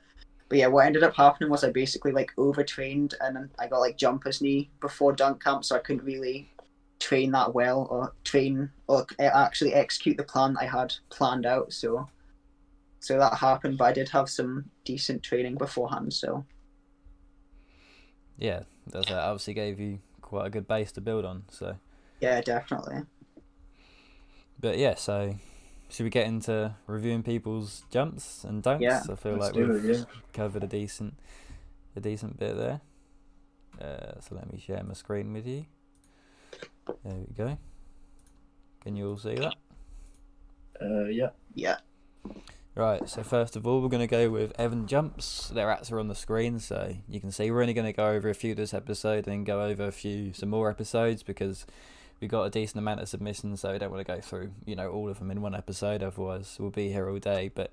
but 0.49 0.59
yeah, 0.59 0.66
what 0.66 0.85
ended 0.85 1.05
up 1.05 1.14
happening 1.14 1.49
was 1.49 1.62
I 1.62 1.71
basically 1.71 2.12
like 2.12 2.33
overtrained 2.37 3.14
and 3.21 3.51
I 3.59 3.69
got 3.69 3.79
like 3.79 3.97
jumper's 3.97 4.40
knee 4.40 4.71
before 4.81 5.12
dunk 5.12 5.43
camp, 5.43 5.64
so 5.64 5.77
I 5.77 5.81
couldn't 5.81 6.05
really 6.05 6.51
train 6.99 7.31
that 7.33 7.55
well 7.55 7.87
or 7.90 8.12
train 8.25 8.71
or 8.87 9.07
actually 9.19 9.73
execute 9.73 10.16
the 10.16 10.25
plan 10.25 10.57
I 10.61 10.66
had 10.66 10.93
planned 11.09 11.47
out. 11.47 11.73
So 11.73 12.09
so 12.99 13.19
that 13.19 13.35
happened, 13.35 13.79
but 13.79 13.85
I 13.85 13.93
did 13.93 14.09
have 14.11 14.29
some 14.29 14.66
decent 14.85 15.23
training 15.23 15.57
beforehand. 15.57 16.12
So 16.12 16.45
Yeah, 18.37 18.64
that's 18.88 19.09
that 19.09 19.19
obviously 19.19 19.55
gave 19.55 19.81
you 19.81 20.01
quite 20.31 20.47
a 20.47 20.51
good 20.51 20.69
base 20.69 20.93
to 20.93 21.01
build 21.01 21.25
on. 21.25 21.43
So, 21.51 21.77
yeah, 22.21 22.40
definitely. 22.40 23.03
but 24.61 24.79
yeah, 24.79 24.95
so 24.95 25.35
should 25.88 26.05
we 26.05 26.11
get 26.11 26.29
into 26.29 26.73
reviewing 26.87 27.25
people's 27.25 27.83
jumps 27.90 28.45
and 28.45 28.62
dunks? 28.62 28.81
Yeah, 28.81 29.03
I 29.11 29.16
feel 29.16 29.37
like 29.37 29.55
we've 29.55 29.69
it, 29.69 29.97
yeah. 29.97 30.05
covered 30.33 30.62
a 30.62 30.69
decent, 30.69 31.14
a 31.97 32.01
decent 32.01 32.38
bit 32.38 32.57
there. 32.57 32.81
Uh, 33.81 34.21
so 34.21 34.37
let 34.37 34.53
me 34.53 34.61
share 34.64 34.85
my 34.85 34.95
screen 34.95 35.33
with 35.33 35.49
you. 35.49 35.66
There 37.05 37.16
we 37.29 37.35
go. 37.37 37.59
Can 38.83 38.95
you 38.95 39.11
all 39.11 39.19
see 39.19 39.35
that? 39.35 39.55
Uh, 40.81 41.07
yeah. 41.07 41.31
Yeah. 41.55 41.79
Right, 42.77 43.09
so 43.09 43.23
first 43.25 43.57
of 43.57 43.67
all, 43.67 43.83
we're 43.83 43.89
going 43.89 44.01
to 44.01 44.07
go 44.07 44.31
with 44.31 44.53
Evan 44.59 44.87
jumps. 44.87 45.49
Their 45.49 45.71
ats 45.71 45.91
are 45.91 45.99
on 45.99 46.07
the 46.09 46.15
screen, 46.15 46.61
so 46.61 46.95
you 47.09 47.21
can 47.21 47.33
see 47.33 47.51
we're 47.51 47.61
only 47.63 47.75
going 47.75 47.87
to 47.87 47.93
go 47.93 48.09
over 48.09 48.31
a 48.31 48.35
few 48.35 48.55
this 48.55 48.73
episode 48.73 49.27
and 49.27 49.45
go 49.45 49.63
over 49.65 49.87
a 49.87 49.93
few 49.93 50.33
some 50.33 50.51
more 50.51 50.71
episodes 50.71 51.23
because 51.25 51.67
we 52.21 52.29
got 52.29 52.45
a 52.45 52.51
decent 52.51 52.79
amount 52.79 53.01
of 53.01 53.09
submissions, 53.09 53.61
so 53.61 53.73
we 53.73 53.79
don't 53.79 53.91
want 53.91 54.07
to 54.07 54.13
go 54.15 54.21
through 54.21 54.53
you 54.65 54.77
know 54.77 54.89
all 54.89 55.09
of 55.09 55.19
them 55.19 55.31
in 55.33 55.43
one 55.43 55.55
episode. 55.55 56.03
Otherwise, 56.03 56.57
we'll 56.61 56.71
be 56.71 56.93
here 56.93 57.11
all 57.11 57.19
day. 57.19 57.51
But 57.53 57.73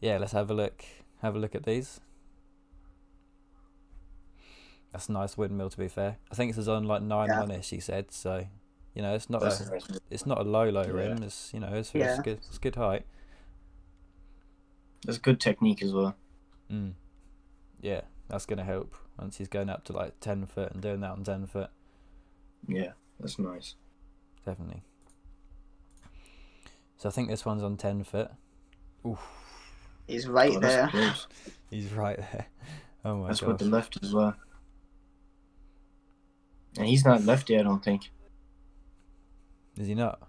yeah, 0.00 0.18
let's 0.18 0.32
have 0.32 0.50
a 0.50 0.54
look. 0.54 0.84
Have 1.20 1.34
a 1.34 1.38
look 1.38 1.56
at 1.56 1.64
these. 1.64 2.00
That's 4.92 5.08
a 5.08 5.12
nice 5.12 5.36
windmill, 5.36 5.70
to 5.70 5.76
be 5.78 5.88
fair. 5.88 6.16
I 6.30 6.36
think 6.36 6.52
this 6.52 6.58
is 6.58 6.68
on 6.68 6.84
like 6.84 7.02
nine 7.02 7.28
Yeah. 7.28 7.40
one 7.40 7.50
ish. 7.50 7.70
He 7.70 7.80
said 7.80 8.12
so. 8.12 8.46
You 8.94 9.02
know, 9.02 9.14
it's 9.14 9.28
not 9.28 9.42
That's 9.42 9.60
a, 9.60 9.70
nice. 9.72 9.86
it's 10.10 10.26
not 10.26 10.38
a 10.38 10.42
low 10.44 10.68
low 10.70 10.82
Yeah. 10.84 10.90
rim. 10.92 11.22
It's 11.24 11.52
you 11.52 11.58
know 11.60 11.72
it's, 11.74 11.92
Yeah. 11.92 12.12
it's 12.14 12.22
good. 12.22 12.38
It's 12.48 12.58
good 12.58 12.76
height. 12.76 13.04
That's 15.04 15.18
good 15.18 15.40
technique 15.40 15.82
as 15.82 15.92
well. 15.92 16.16
Mm. 16.70 16.92
Yeah, 17.80 18.02
that's 18.28 18.46
gonna 18.46 18.64
help 18.64 18.94
once 19.18 19.38
he's 19.38 19.48
going 19.48 19.68
up 19.70 19.84
to 19.84 19.92
like 19.92 20.18
ten 20.20 20.46
foot 20.46 20.72
and 20.72 20.82
doing 20.82 21.00
that 21.00 21.10
on 21.12 21.24
ten 21.24 21.46
foot. 21.46 21.70
Yeah, 22.66 22.92
that's 23.20 23.38
nice. 23.38 23.74
Definitely. 24.44 24.82
So 26.96 27.08
I 27.08 27.12
think 27.12 27.28
this 27.28 27.44
one's 27.46 27.62
on 27.62 27.76
ten 27.76 28.02
foot. 28.02 28.30
Oof, 29.06 29.20
He's 30.08 30.26
right 30.26 30.56
Oh, 30.56 30.60
there. 30.60 30.88
close. 30.88 31.28
he's 31.70 31.92
right 31.92 32.16
there. 32.18 32.46
Oh 33.04 33.16
my 33.18 33.28
That's 33.28 33.40
god. 33.40 33.48
with 33.48 33.58
the 33.58 33.64
left 33.66 33.98
as 34.02 34.12
well. 34.12 34.34
And 36.76 36.86
he's 36.86 37.04
not 37.04 37.24
lefty, 37.24 37.56
I 37.58 37.62
don't 37.62 37.82
think. 37.82 38.10
Is 39.78 39.86
he 39.86 39.94
not? 39.94 40.20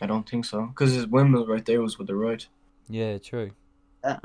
I 0.00 0.06
don't 0.06 0.28
think 0.28 0.44
so. 0.44 0.66
Because 0.66 0.92
his 0.94 1.06
windmill 1.06 1.46
right 1.46 1.64
there 1.64 1.80
was 1.82 1.98
with 1.98 2.06
the 2.08 2.16
right. 2.16 2.46
Yeah, 2.88 3.18
true. 3.18 3.52
Yeah. 4.04 4.18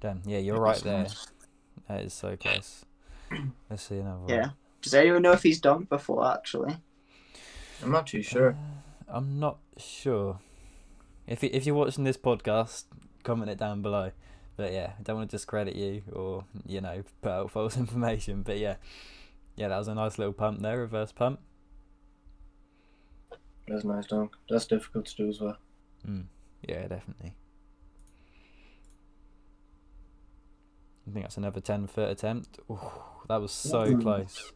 Damn. 0.00 0.22
Yeah, 0.26 0.38
you're 0.38 0.60
right 0.60 0.78
there. 0.78 1.06
That 1.88 2.02
is 2.02 2.12
so 2.12 2.36
close. 2.36 2.84
Let's 3.70 3.84
see 3.84 3.98
another 3.98 4.20
one. 4.20 4.28
Yeah. 4.28 4.50
Does 4.80 4.94
anyone 4.94 5.22
know 5.22 5.32
if 5.32 5.42
he's 5.42 5.60
dunked 5.60 5.88
before? 5.88 6.30
Actually, 6.32 6.76
I'm 7.82 7.92
not 7.92 8.08
too 8.08 8.22
sure. 8.22 8.50
Uh, 8.50 9.16
I'm 9.16 9.38
not 9.38 9.58
sure. 9.76 10.40
If 11.26 11.42
you, 11.42 11.50
if 11.52 11.64
you're 11.66 11.76
watching 11.76 12.02
this 12.02 12.16
podcast, 12.16 12.84
comment 13.22 13.50
it 13.50 13.58
down 13.58 13.80
below. 13.80 14.10
But 14.56 14.72
yeah, 14.72 14.92
I 14.98 15.02
don't 15.02 15.16
want 15.16 15.30
to 15.30 15.36
discredit 15.36 15.76
you 15.76 16.02
or 16.12 16.44
you 16.66 16.80
know 16.80 17.04
put 17.22 17.30
out 17.30 17.50
false 17.52 17.76
information. 17.78 18.42
But 18.42 18.58
yeah, 18.58 18.76
yeah, 19.56 19.68
that 19.68 19.78
was 19.78 19.88
a 19.88 19.94
nice 19.94 20.18
little 20.18 20.32
pump 20.32 20.60
there, 20.60 20.78
reverse 20.78 21.12
pump. 21.12 21.40
That's 23.68 23.84
a 23.84 23.86
nice 23.86 24.06
dunk. 24.06 24.32
That's 24.50 24.66
difficult 24.66 25.06
to 25.06 25.16
do 25.16 25.28
as 25.28 25.40
well. 25.40 25.56
Mm. 26.06 26.24
Yeah, 26.68 26.86
definitely. 26.86 27.34
I 31.08 31.10
think 31.12 31.24
that's 31.24 31.36
another 31.36 31.60
ten 31.60 31.86
foot 31.86 32.10
attempt. 32.10 32.58
Ooh, 32.70 32.78
that 33.28 33.40
was 33.40 33.50
so 33.52 33.84
Ooh. 33.86 34.00
close. 34.00 34.52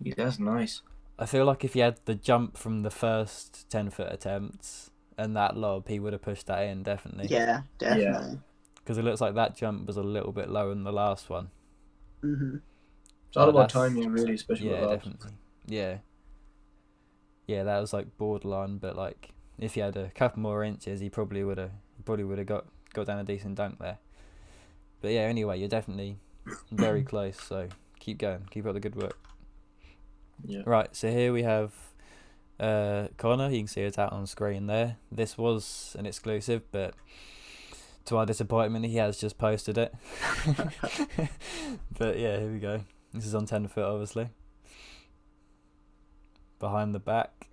Yeah, 0.00 0.14
that's 0.16 0.38
nice. 0.38 0.82
I 1.18 1.26
feel 1.26 1.44
like 1.44 1.64
if 1.64 1.74
he 1.74 1.80
had 1.80 1.98
the 2.04 2.14
jump 2.14 2.56
from 2.56 2.82
the 2.82 2.90
first 2.90 3.68
ten 3.68 3.90
foot 3.90 4.12
attempts 4.12 4.90
and 5.16 5.34
that 5.36 5.56
lob, 5.56 5.88
he 5.88 5.98
would 5.98 6.12
have 6.12 6.22
pushed 6.22 6.46
that 6.46 6.62
in 6.62 6.84
definitely. 6.84 7.26
yeah, 7.28 7.62
definitely. 7.78 8.38
Because 8.76 8.98
it 8.98 9.02
looks 9.04 9.20
like 9.20 9.34
that 9.34 9.56
jump 9.56 9.86
was 9.86 9.96
a 9.96 10.02
little 10.02 10.32
bit 10.32 10.48
lower 10.48 10.70
than 10.70 10.84
the 10.84 10.92
last 10.92 11.28
one. 11.28 11.50
hmm 12.22 12.58
It's 13.28 13.36
all 13.36 13.46
Oh, 13.46 13.50
about 13.50 13.70
that's- 13.72 13.72
timing, 13.92 14.10
really, 14.10 14.34
especially 14.34 14.66
yeah, 14.70 14.80
with 14.82 14.90
lobs. 14.90 15.04
definitely. 15.04 15.32
Yeah. 15.66 15.98
Yeah, 17.48 17.64
that 17.64 17.80
was 17.80 17.92
like 17.92 18.16
borderline, 18.16 18.78
but 18.78 18.94
like 18.96 19.30
if 19.58 19.74
he 19.74 19.80
had 19.80 19.96
a 19.96 20.10
couple 20.10 20.40
more 20.40 20.64
inches, 20.64 21.00
he 21.00 21.10
probably 21.10 21.44
would 21.44 21.58
have 21.58 21.72
probably 22.04 22.24
would 22.24 22.38
have 22.38 22.46
got 22.46 22.66
got 22.94 23.06
down 23.06 23.18
a 23.18 23.24
decent 23.24 23.56
dunk 23.56 23.78
there. 23.78 23.98
But 25.00 25.12
yeah, 25.12 25.22
anyway, 25.22 25.58
you're 25.58 25.68
definitely 25.68 26.18
very 26.70 27.02
close. 27.02 27.40
So 27.40 27.68
keep 27.98 28.18
going, 28.18 28.46
keep 28.50 28.66
up 28.66 28.74
the 28.74 28.80
good 28.80 28.96
work. 28.96 29.18
Yeah. 30.44 30.62
Right, 30.64 30.94
so 30.94 31.10
here 31.10 31.32
we 31.32 31.42
have 31.42 31.72
uh, 32.60 33.08
Connor. 33.16 33.50
You 33.50 33.58
can 33.58 33.66
see 33.66 33.82
it 33.82 33.98
out 33.98 34.12
on 34.12 34.26
screen 34.26 34.66
there. 34.66 34.96
This 35.10 35.36
was 35.36 35.96
an 35.98 36.06
exclusive, 36.06 36.62
but 36.70 36.94
to 38.06 38.16
our 38.16 38.26
disappointment, 38.26 38.86
he 38.86 38.96
has 38.96 39.18
just 39.18 39.36
posted 39.36 39.78
it. 39.78 39.94
but 41.98 42.18
yeah, 42.18 42.38
here 42.38 42.52
we 42.52 42.58
go. 42.58 42.80
This 43.12 43.26
is 43.26 43.34
on 43.34 43.46
10 43.46 43.68
foot, 43.68 43.84
obviously. 43.84 44.28
Behind 46.58 46.94
the 46.94 47.00
back. 47.00 47.47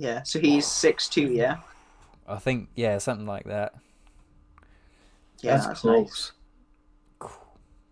Yeah. 0.00 0.22
So 0.22 0.40
he's 0.40 0.66
six 0.66 1.08
two. 1.08 1.30
Yeah. 1.32 1.58
I 2.26 2.38
think, 2.38 2.68
yeah, 2.74 2.96
something 2.98 3.26
like 3.26 3.44
that. 3.44 3.74
Yeah, 5.42 5.56
that's, 5.56 5.66
that's 5.66 5.80
close. 5.80 6.32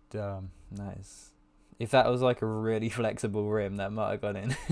Damn, 0.09 0.49
nice. 0.71 1.31
If 1.77 1.91
that 1.91 2.09
was 2.09 2.21
like 2.21 2.41
a 2.41 2.45
really 2.45 2.89
flexible 2.99 3.47
rim, 3.49 3.75
that 3.77 3.91
might 3.91 4.11
have 4.11 4.21
gone 4.21 4.35
in. 4.35 4.55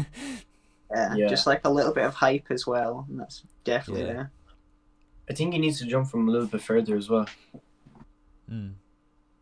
Yeah, 0.90 1.16
Yeah. 1.16 1.28
just 1.28 1.46
like 1.46 1.66
a 1.66 1.70
little 1.70 1.94
bit 1.94 2.06
of 2.06 2.14
hype 2.14 2.46
as 2.50 2.66
well, 2.66 3.06
and 3.10 3.20
that's 3.20 3.44
definitely 3.66 4.04
Yeah. 4.06 4.14
there. 4.14 4.32
I 5.30 5.34
think 5.34 5.54
he 5.54 5.60
needs 5.60 5.80
to 5.80 5.86
jump 5.86 6.08
from 6.08 6.30
a 6.30 6.32
little 6.32 6.48
bit 6.48 6.62
further 6.62 6.96
as 6.96 7.10
well. 7.10 7.28
mm. 8.50 8.74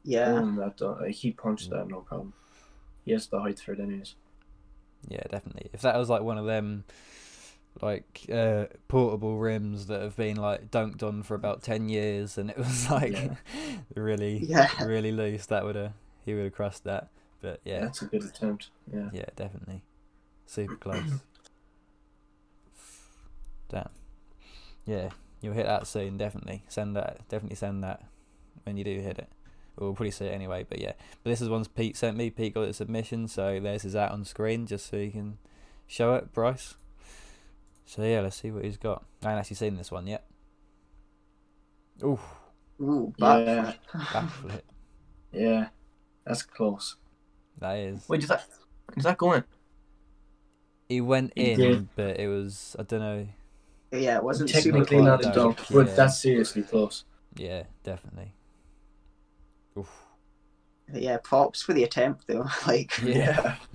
Yeah, 0.03 0.29
Mm, 0.41 0.55
that, 0.57 0.83
uh, 0.83 1.03
he 1.03 1.31
punched 1.31 1.69
that, 1.69 1.87
no 1.87 2.01
problem. 2.01 2.33
He 3.05 3.11
has 3.11 3.27
the 3.27 3.39
height 3.39 3.59
for 3.59 3.73
it, 3.73 3.79
anyways. 3.79 4.15
Yeah, 5.07 5.21
definitely. 5.29 5.69
If 5.71 5.81
that 5.81 5.95
was 5.97 6.09
like 6.09 6.23
one 6.23 6.39
of 6.39 6.47
them, 6.47 6.83
like 7.81 8.25
uh, 8.31 8.65
portable 8.87 9.37
rims 9.37 9.87
that 9.87 10.01
have 10.01 10.15
been 10.15 10.37
like 10.37 10.71
dunked 10.71 11.03
on 11.03 11.23
for 11.23 11.35
about 11.35 11.61
ten 11.63 11.89
years, 11.89 12.37
and 12.37 12.49
it 12.49 12.57
was 12.57 12.89
like 12.91 13.13
Yeah. 13.13 13.35
really, 13.95 14.37
yeah, 14.37 14.83
really 14.83 15.11
loose, 15.11 15.45
that 15.47 15.63
would 15.65 15.75
have 15.75 15.93
he 16.25 16.33
would 16.33 16.45
have 16.45 16.53
crushed 16.53 16.83
that. 16.85 17.09
But 17.41 17.59
yeah, 17.63 17.81
That's 17.81 18.01
a 18.01 18.05
good 18.05 18.23
attempt. 18.23 18.69
Yeah. 18.91 19.09
yeah, 19.13 19.25
definitely, 19.35 19.83
super 20.45 20.75
close. 20.75 21.03
Damn. 23.69 23.89
Yeah, 24.85 25.09
you'll 25.41 25.53
hit 25.53 25.65
that 25.65 25.87
soon. 25.87 26.17
Definitely 26.17 26.63
send 26.67 26.95
that. 26.95 27.27
Definitely 27.29 27.55
send 27.55 27.83
that 27.83 28.03
when 28.63 28.77
you 28.77 28.83
do 28.83 28.99
hit 28.99 29.17
it. 29.19 29.27
We'll 29.77 29.93
probably 29.93 30.11
see 30.11 30.25
it 30.25 30.33
anyway. 30.33 30.65
But 30.67 30.79
yeah, 30.79 30.93
but 31.23 31.29
this 31.29 31.41
is 31.41 31.49
one 31.49 31.65
Pete 31.65 31.97
sent 31.97 32.15
me. 32.15 32.29
Pete 32.29 32.53
got 32.53 32.67
the 32.67 32.73
submission, 32.73 33.27
so 33.27 33.59
there's 33.59 33.81
his 33.81 33.95
out 33.95 34.11
on 34.11 34.23
screen 34.23 34.65
just 34.65 34.87
so 34.89 34.97
you 34.97 35.11
can 35.11 35.37
show 35.87 36.13
it, 36.15 36.31
Bryce. 36.33 36.75
So 37.85 38.03
yeah, 38.03 38.21
let's 38.21 38.35
see 38.35 38.51
what 38.51 38.63
he's 38.65 38.77
got. 38.77 39.05
I 39.23 39.27
haven't 39.29 39.39
actually 39.41 39.55
seen 39.57 39.77
this 39.77 39.91
one 39.91 40.07
yet. 40.07 40.25
Ooh, 42.03 42.19
ooh, 42.81 43.13
back 43.17 43.45
Yeah. 43.47 43.73
backflip. 43.93 44.61
Yeah. 45.31 45.67
That's 46.25 46.41
close. 46.41 46.95
That 47.59 47.77
is. 47.77 48.07
Wait, 48.09 48.23
is 48.23 48.29
that 48.29 48.45
is 48.97 49.03
that 49.03 49.17
going? 49.17 49.43
He 50.89 51.01
went 51.01 51.33
He 51.35 51.51
in, 51.51 51.59
did. 51.59 51.87
but 51.95 52.19
it 52.19 52.27
was 52.27 52.75
I 52.79 52.83
don't 52.83 52.99
know. 52.99 53.27
yeah, 53.91 54.17
it 54.17 54.23
wasn't 54.23 54.49
super 54.49 54.63
Technically 54.79 54.97
close. 54.97 55.05
not 55.05 55.19
a 55.21 55.23
Dunk, 55.23 55.35
dunk, 55.57 55.69
yeah. 55.69 55.75
but 55.83 55.95
that's 55.95 56.19
seriously 56.19 56.63
close. 56.63 57.05
Yeah, 57.35 57.63
definitely. 57.83 58.33
Oof. 59.77 59.91
Yeah, 60.93 61.17
props 61.23 61.61
for 61.61 61.73
the 61.73 61.83
attempt 61.83 62.25
though. 62.27 62.45
like, 62.67 62.91
Yeah. 63.03 63.55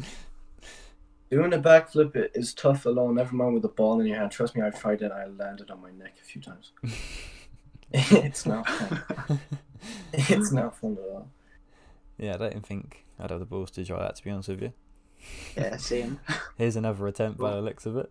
Doing 1.30 1.52
a 1.54 1.58
backflip 1.58 2.16
i- 2.16 2.30
is 2.34 2.52
tough 2.54 2.86
alone. 2.86 3.14
Never 3.14 3.34
mind 3.34 3.54
with 3.54 3.64
a 3.64 3.68
ball 3.68 4.00
in 4.00 4.06
your 4.06 4.18
hand. 4.18 4.32
Trust 4.32 4.56
me, 4.56 4.62
I've 4.62 4.80
tried 4.80 5.02
it. 5.02 5.12
I 5.12 5.26
landed 5.26 5.70
on 5.70 5.80
my 5.80 5.90
neck 5.92 6.14
a 6.20 6.24
few 6.24 6.42
times. 6.42 6.72
it's 7.92 8.46
not 8.46 8.68
fun. 8.68 9.40
It's 10.12 10.52
not 10.52 10.76
fun 10.78 10.98
at 11.00 11.08
all. 11.10 11.28
Yeah, 12.18 12.34
I 12.34 12.36
don't 12.36 12.50
even 12.50 12.62
think 12.62 13.06
I'd 13.18 13.30
have 13.30 13.38
the 13.40 13.46
balls 13.46 13.70
to 13.72 13.84
try 13.84 13.98
that. 14.00 14.16
To 14.16 14.24
be 14.24 14.30
honest 14.30 14.50
with 14.50 14.60
you. 14.62 14.72
yeah, 15.56 15.76
same. 15.78 16.20
Here's 16.58 16.76
another 16.76 17.06
attempt 17.06 17.38
by 17.38 17.52
the 17.52 17.62
looks 17.62 17.86
of 17.86 17.96
it. 17.96 18.10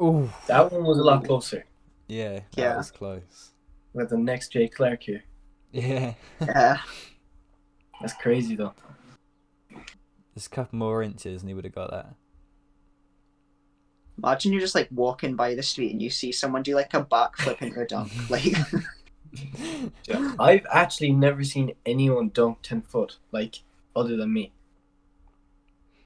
Ooh, 0.00 0.30
That 0.46 0.70
one 0.70 0.84
was 0.84 0.98
a 0.98 1.02
lot 1.02 1.24
closer. 1.24 1.64
yeah, 2.06 2.34
that 2.34 2.44
Yeah. 2.56 2.76
was 2.76 2.92
close. 2.92 3.50
With 3.92 4.10
the 4.10 4.18
next 4.18 4.52
Jay 4.52 4.68
Clark 4.68 5.02
here. 5.02 5.24
Yeah, 5.72 6.14
Yeah, 6.40 6.78
That's 8.00 8.12
crazy 8.14 8.54
though. 8.54 8.74
Just 10.38 10.46
a 10.52 10.54
couple 10.54 10.78
more 10.78 11.02
inches 11.02 11.42
and 11.42 11.48
he 11.50 11.54
would 11.54 11.64
have 11.64 11.74
got 11.74 11.90
that. 11.90 12.14
imagine 14.22 14.52
you're 14.52 14.60
just 14.60 14.74
like 14.74 14.88
walking 14.90 15.34
by 15.36 15.54
the 15.54 15.62
street 15.62 15.92
and 15.92 16.02
you 16.02 16.10
see 16.10 16.32
someone 16.32 16.62
do 16.62 16.74
like 16.74 16.92
a 16.94 17.04
backflip 17.04 17.60
into 17.62 17.80
a 17.80 17.86
dunk. 17.86 18.10
Like, 18.30 18.44
Yeah. 20.04 20.34
I've 20.40 20.66
actually 20.72 21.12
never 21.12 21.44
seen 21.44 21.72
anyone 21.86 22.30
dunk 22.32 22.58
ten 22.62 22.80
foot 22.82 23.18
like 23.32 23.60
other 23.94 24.16
than 24.16 24.32
me. 24.32 24.52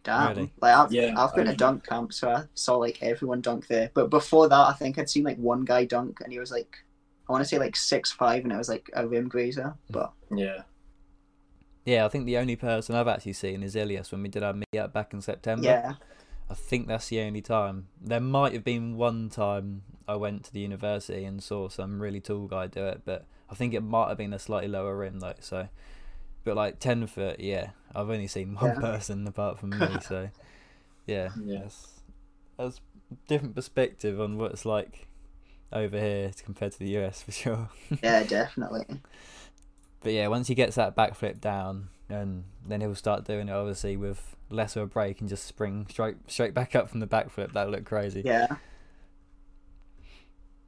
damn. 0.03 0.37
Really? 0.37 0.53
Like, 0.61 0.75
I've, 0.75 0.93
Yeah, 0.93 1.15
I've 1.17 1.35
been 1.35 1.49
I- 1.49 1.53
at 1.53 1.59
dunk 1.59 1.87
camp, 1.87 2.13
so 2.13 2.29
I 2.31 2.45
saw 2.55 2.77
like 2.77 2.99
everyone 3.03 3.41
dunk 3.41 3.67
there. 3.69 3.91
But 3.95 4.11
before 4.11 4.49
that, 4.49 4.55
I 4.67 4.73
think 4.73 4.99
I'd 4.99 5.09
seen 5.09 5.25
like 5.25 5.39
one 5.39 5.65
guy 5.65 5.85
dunk, 5.85 6.21
and 6.23 6.33
he 6.33 6.39
was 6.41 6.51
like, 6.51 6.77
I 7.29 7.33
want 7.33 7.43
to 7.45 7.49
say 7.49 7.59
like 7.59 7.77
six 7.77 8.11
five, 8.13 8.43
and 8.43 8.53
it 8.53 8.57
was 8.57 8.69
like 8.69 8.91
a 8.95 9.07
rim 9.07 9.29
grazer. 9.29 9.75
But 9.91 10.13
Yeah. 10.35 10.63
Yeah, 11.85 12.05
I 12.05 12.09
think 12.09 12.27
the 12.27 12.37
only 12.39 12.57
person 12.57 12.95
I've 12.95 13.09
actually 13.09 13.33
seen 13.33 13.63
is 13.63 13.75
Ilias 13.75 14.13
when 14.13 14.23
we 14.23 14.29
did 14.29 14.43
our 14.43 14.53
meet 14.53 14.79
up 14.79 14.93
back 14.93 15.13
in 15.13 15.21
September. 15.21 15.65
yeah, 15.65 15.95
I 16.51 16.55
think 16.55 16.87
that's 16.87 17.09
the 17.09 17.21
only 17.21 17.41
time. 17.43 17.89
There 18.01 18.21
might 18.21 18.53
have 18.53 18.65
been 18.65 18.97
one 18.97 19.29
time 19.31 19.83
I 20.07 20.17
went 20.17 20.45
to 20.45 20.53
the 20.53 20.61
university 20.61 21.25
and 21.25 21.43
saw 21.43 21.69
some 21.69 22.01
really 22.01 22.21
tall 22.21 22.47
guy 22.47 22.67
do 22.69 22.85
it, 22.87 23.03
but 23.05 23.25
I 23.51 23.55
think 23.55 23.75
it 23.75 23.83
might 23.83 24.09
have 24.09 24.19
been 24.19 24.33
a 24.33 24.39
slightly 24.39 24.69
lower 24.69 24.97
rim 24.97 25.21
though. 25.21 25.35
So, 25.41 25.69
but 26.45 26.55
like 26.57 26.79
ten 26.79 27.07
foot, 27.07 27.41
yeah, 27.41 27.71
I've 27.95 28.11
only 28.11 28.27
seen 28.29 28.55
one 28.55 28.75
Yeah. 28.75 28.81
person 28.81 29.27
apart 29.27 29.59
from 29.59 29.79
me. 29.79 29.99
So, 30.01 30.29
yeah, 31.07 31.31
yes, 31.45 32.01
that's 32.59 32.79
that's 32.79 32.81
different 33.29 33.55
perspective 33.55 34.21
on 34.21 34.39
what 34.39 34.53
it's 34.53 34.65
like 34.65 35.07
over 35.73 35.99
here 35.99 36.31
compared 36.45 36.73
to 36.73 36.79
the 36.79 36.91
US 36.99 37.23
for 37.23 37.33
sure. 37.33 37.69
yeah, 38.03 38.23
definitely. 38.25 38.87
But 40.03 40.13
yeah, 40.13 40.27
once 40.29 40.49
he 40.49 40.55
gets 40.55 40.77
that 40.77 40.97
backflip 40.97 41.41
down, 41.41 41.89
and 42.09 42.45
then 42.67 42.81
he'll 42.81 42.95
start 42.95 43.25
doing 43.25 43.49
it 43.49 43.53
obviously 43.53 43.97
with 43.97 44.37
less 44.51 44.77
of 44.77 44.83
a 44.83 44.87
break 44.87 45.21
and 45.21 45.29
just 45.29 45.47
spring 45.47 45.87
straight 45.89 46.17
straight 46.27 46.53
back 46.55 46.75
up 46.75 46.91
from 46.91 47.01
the 47.01 47.07
backflip. 47.07 47.53
That'll 47.53 47.73
look 47.73 47.85
crazy. 47.85 48.23
Yeah, 48.25 48.49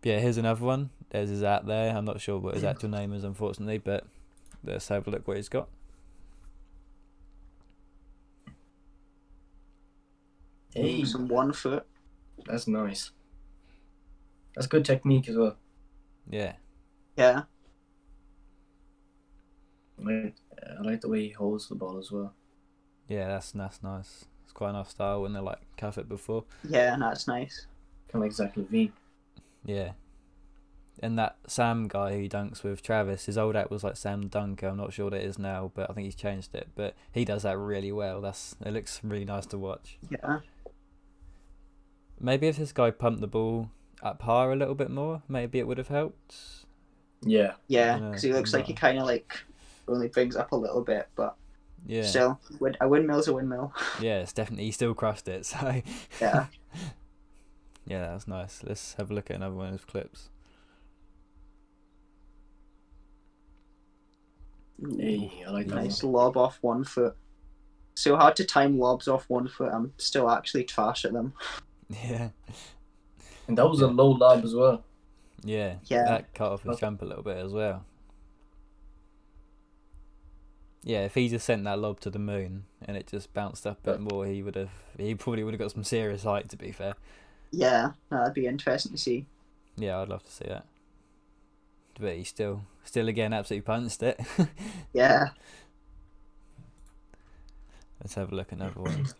Yeah, 0.02 0.18
here's 0.20 0.38
another 0.38 0.64
one. 0.64 0.90
There's 1.10 1.28
his 1.28 1.42
out 1.42 1.66
there. 1.66 1.94
I'm 1.96 2.04
not 2.04 2.20
sure 2.20 2.38
what 2.38 2.54
his 2.54 2.64
actual 2.64 2.88
name 2.90 3.12
is, 3.12 3.24
unfortunately, 3.24 3.78
but 3.78 4.04
let's 4.64 4.88
have 4.88 5.06
a 5.06 5.10
look 5.10 5.28
what 5.28 5.36
he's 5.36 5.48
got. 5.48 5.68
Hey, 10.74 11.04
some 11.04 11.28
one 11.28 11.52
foot. 11.52 11.86
that's 12.46 12.66
nice. 12.66 13.12
That's 14.54 14.66
good 14.66 14.84
technique 14.84 15.28
as 15.28 15.36
well. 15.36 15.56
Yeah, 16.28 16.54
Yeah, 17.16 17.42
I 19.98 20.32
like, 20.82 21.00
the 21.00 21.08
way 21.08 21.22
he 21.22 21.30
holds 21.30 21.68
the 21.68 21.74
ball 21.74 21.98
as 21.98 22.10
well. 22.10 22.34
yeah, 23.08 23.28
that's 23.28 23.52
that's 23.52 23.82
nice. 23.82 24.24
It's 24.44 24.52
quite 24.52 24.70
a 24.70 24.72
nice 24.74 24.88
style 24.90 25.22
when 25.22 25.32
they're 25.32 25.42
like 25.42 25.60
cuff 25.76 25.98
it 25.98 26.08
before. 26.08 26.44
yeah, 26.68 26.96
that's 26.98 27.26
nice. 27.28 27.66
Kind 28.10 28.22
of 28.22 28.28
like 28.28 28.32
Zach 28.32 28.54
LaVine. 28.56 28.92
Yeah. 29.64 29.92
And 31.00 31.18
that 31.18 31.36
Sam 31.48 31.88
guy 31.88 32.16
who 32.16 32.28
dunks 32.28 32.62
with 32.62 32.80
Travis, 32.82 33.26
his 33.26 33.36
old 33.36 33.56
act 33.56 33.70
was 33.70 33.82
like 33.82 33.96
Sam 33.96 34.28
Dunker. 34.28 34.68
I'm 34.68 34.76
not 34.76 34.92
sure 34.92 35.06
what 35.06 35.14
it 35.14 35.24
is 35.24 35.38
now, 35.38 35.72
but 35.74 35.90
I 35.90 35.92
think 35.92 36.04
he's 36.04 36.14
changed 36.14 36.54
it. 36.54 36.68
But 36.76 36.94
he 37.10 37.24
does 37.24 37.42
that 37.42 37.58
really 37.58 37.90
well. 37.90 38.20
That's 38.20 38.54
it 38.64 38.72
looks 38.72 39.00
really 39.02 39.24
nice 39.24 39.46
to 39.46 39.58
watch. 39.58 39.98
Yeah. 40.08 40.40
Maybe 42.20 42.46
if 42.46 42.56
this 42.58 42.72
guy 42.72 42.90
pumped 42.92 43.20
the 43.20 43.26
ball 43.26 43.70
up 44.02 44.22
higher 44.22 44.52
a 44.52 44.56
little 44.56 44.74
bit 44.76 44.90
more, 44.90 45.22
maybe 45.28 45.58
it 45.58 45.66
would 45.66 45.78
have 45.78 45.88
helped. 45.88 46.36
Yeah. 47.22 47.54
Yeah, 47.66 47.96
Yeah, 47.96 48.08
because 48.08 48.22
he 48.22 48.32
looks 48.32 48.52
like 48.52 48.66
he 48.66 48.72
kind 48.74 48.98
of 48.98 49.04
like 49.06 49.36
only 49.88 50.08
brings 50.08 50.36
up 50.36 50.52
a 50.52 50.56
little 50.56 50.82
bit, 50.82 51.08
but 51.16 51.36
Yeah. 51.86 52.02
still, 52.02 52.40
a 52.80 52.88
windmill's 52.88 53.28
a 53.28 53.32
windmill. 53.34 53.72
Yeah, 54.00 54.20
it's 54.20 54.32
definitely 54.32 54.64
he 54.66 54.70
still 54.72 54.94
crushed 54.94 55.28
it. 55.28 55.44
So 55.46 55.82
Yeah. 56.20 56.46
yeah, 57.86 58.00
that 58.06 58.14
was 58.14 58.28
nice. 58.28 58.62
Let's 58.64 58.94
have 58.94 59.10
a 59.10 59.14
look 59.14 59.30
at 59.30 59.36
another 59.36 59.54
one 59.54 59.66
of 59.66 59.72
his 59.72 59.84
clips. 59.84 60.28
Hey, 64.98 65.44
I 65.46 65.50
like 65.50 65.68
that. 65.68 65.74
nice 65.76 66.02
one. 66.02 66.12
lob 66.12 66.36
off 66.36 66.58
one 66.60 66.84
foot. 66.84 67.16
So 67.94 68.16
hard 68.16 68.34
to 68.36 68.44
time 68.44 68.78
lobs 68.78 69.06
off 69.06 69.24
one 69.28 69.46
foot. 69.48 69.72
I'm 69.72 69.92
still 69.98 70.28
actually 70.30 70.64
trash 70.64 71.04
at 71.04 71.12
them. 71.12 71.32
Yeah. 71.88 72.30
And 73.46 73.56
that 73.56 73.68
was 73.68 73.80
a 73.82 73.86
low 73.86 74.10
lob 74.10 74.44
as 74.44 74.54
well. 74.54 74.84
Yeah. 75.44 75.76
Yeah. 75.84 76.04
That 76.04 76.34
cut 76.34 76.52
off 76.52 76.62
his 76.64 76.78
jump 76.78 77.02
a 77.02 77.04
little 77.04 77.22
bit 77.22 77.36
as 77.36 77.52
well. 77.52 77.84
Yeah, 80.86 81.06
if 81.06 81.14
he 81.14 81.30
just 81.30 81.46
sent 81.46 81.64
that 81.64 81.78
lob 81.78 82.00
to 82.00 82.10
the 82.10 82.18
moon 82.18 82.64
and 82.82 82.94
it 82.96 83.06
just 83.06 83.32
bounced 83.32 83.66
up 83.66 83.78
a 83.86 83.92
bit 83.92 84.00
more, 84.00 84.26
he 84.26 84.42
would 84.42 84.54
have. 84.54 84.68
He 84.98 85.14
probably 85.14 85.42
would 85.42 85.54
have 85.54 85.58
got 85.58 85.70
some 85.72 85.82
serious 85.82 86.24
height. 86.24 86.50
To 86.50 86.56
be 86.58 86.72
fair. 86.72 86.94
Yeah, 87.50 87.92
that'd 88.10 88.34
be 88.34 88.46
interesting 88.46 88.92
to 88.92 88.98
see. 88.98 89.24
Yeah, 89.76 89.98
I'd 90.00 90.08
love 90.08 90.22
to 90.24 90.30
see 90.30 90.44
that. 90.46 90.66
But 91.98 92.16
he 92.16 92.24
still, 92.24 92.62
still 92.84 93.08
again, 93.08 93.32
absolutely 93.32 93.64
punched 93.64 94.02
it. 94.02 94.20
Yeah. 94.92 95.28
Let's 98.00 98.14
have 98.16 98.30
a 98.32 98.34
look 98.34 98.52
at 98.52 98.58
another 98.58 98.80
one. 98.80 99.06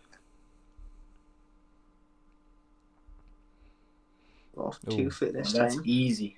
Off 4.57 4.79
Ooh. 4.89 4.97
two 4.97 5.11
foot 5.11 5.33
this 5.33 5.53
That's 5.53 5.77
time. 5.77 5.85
easy. 5.87 6.37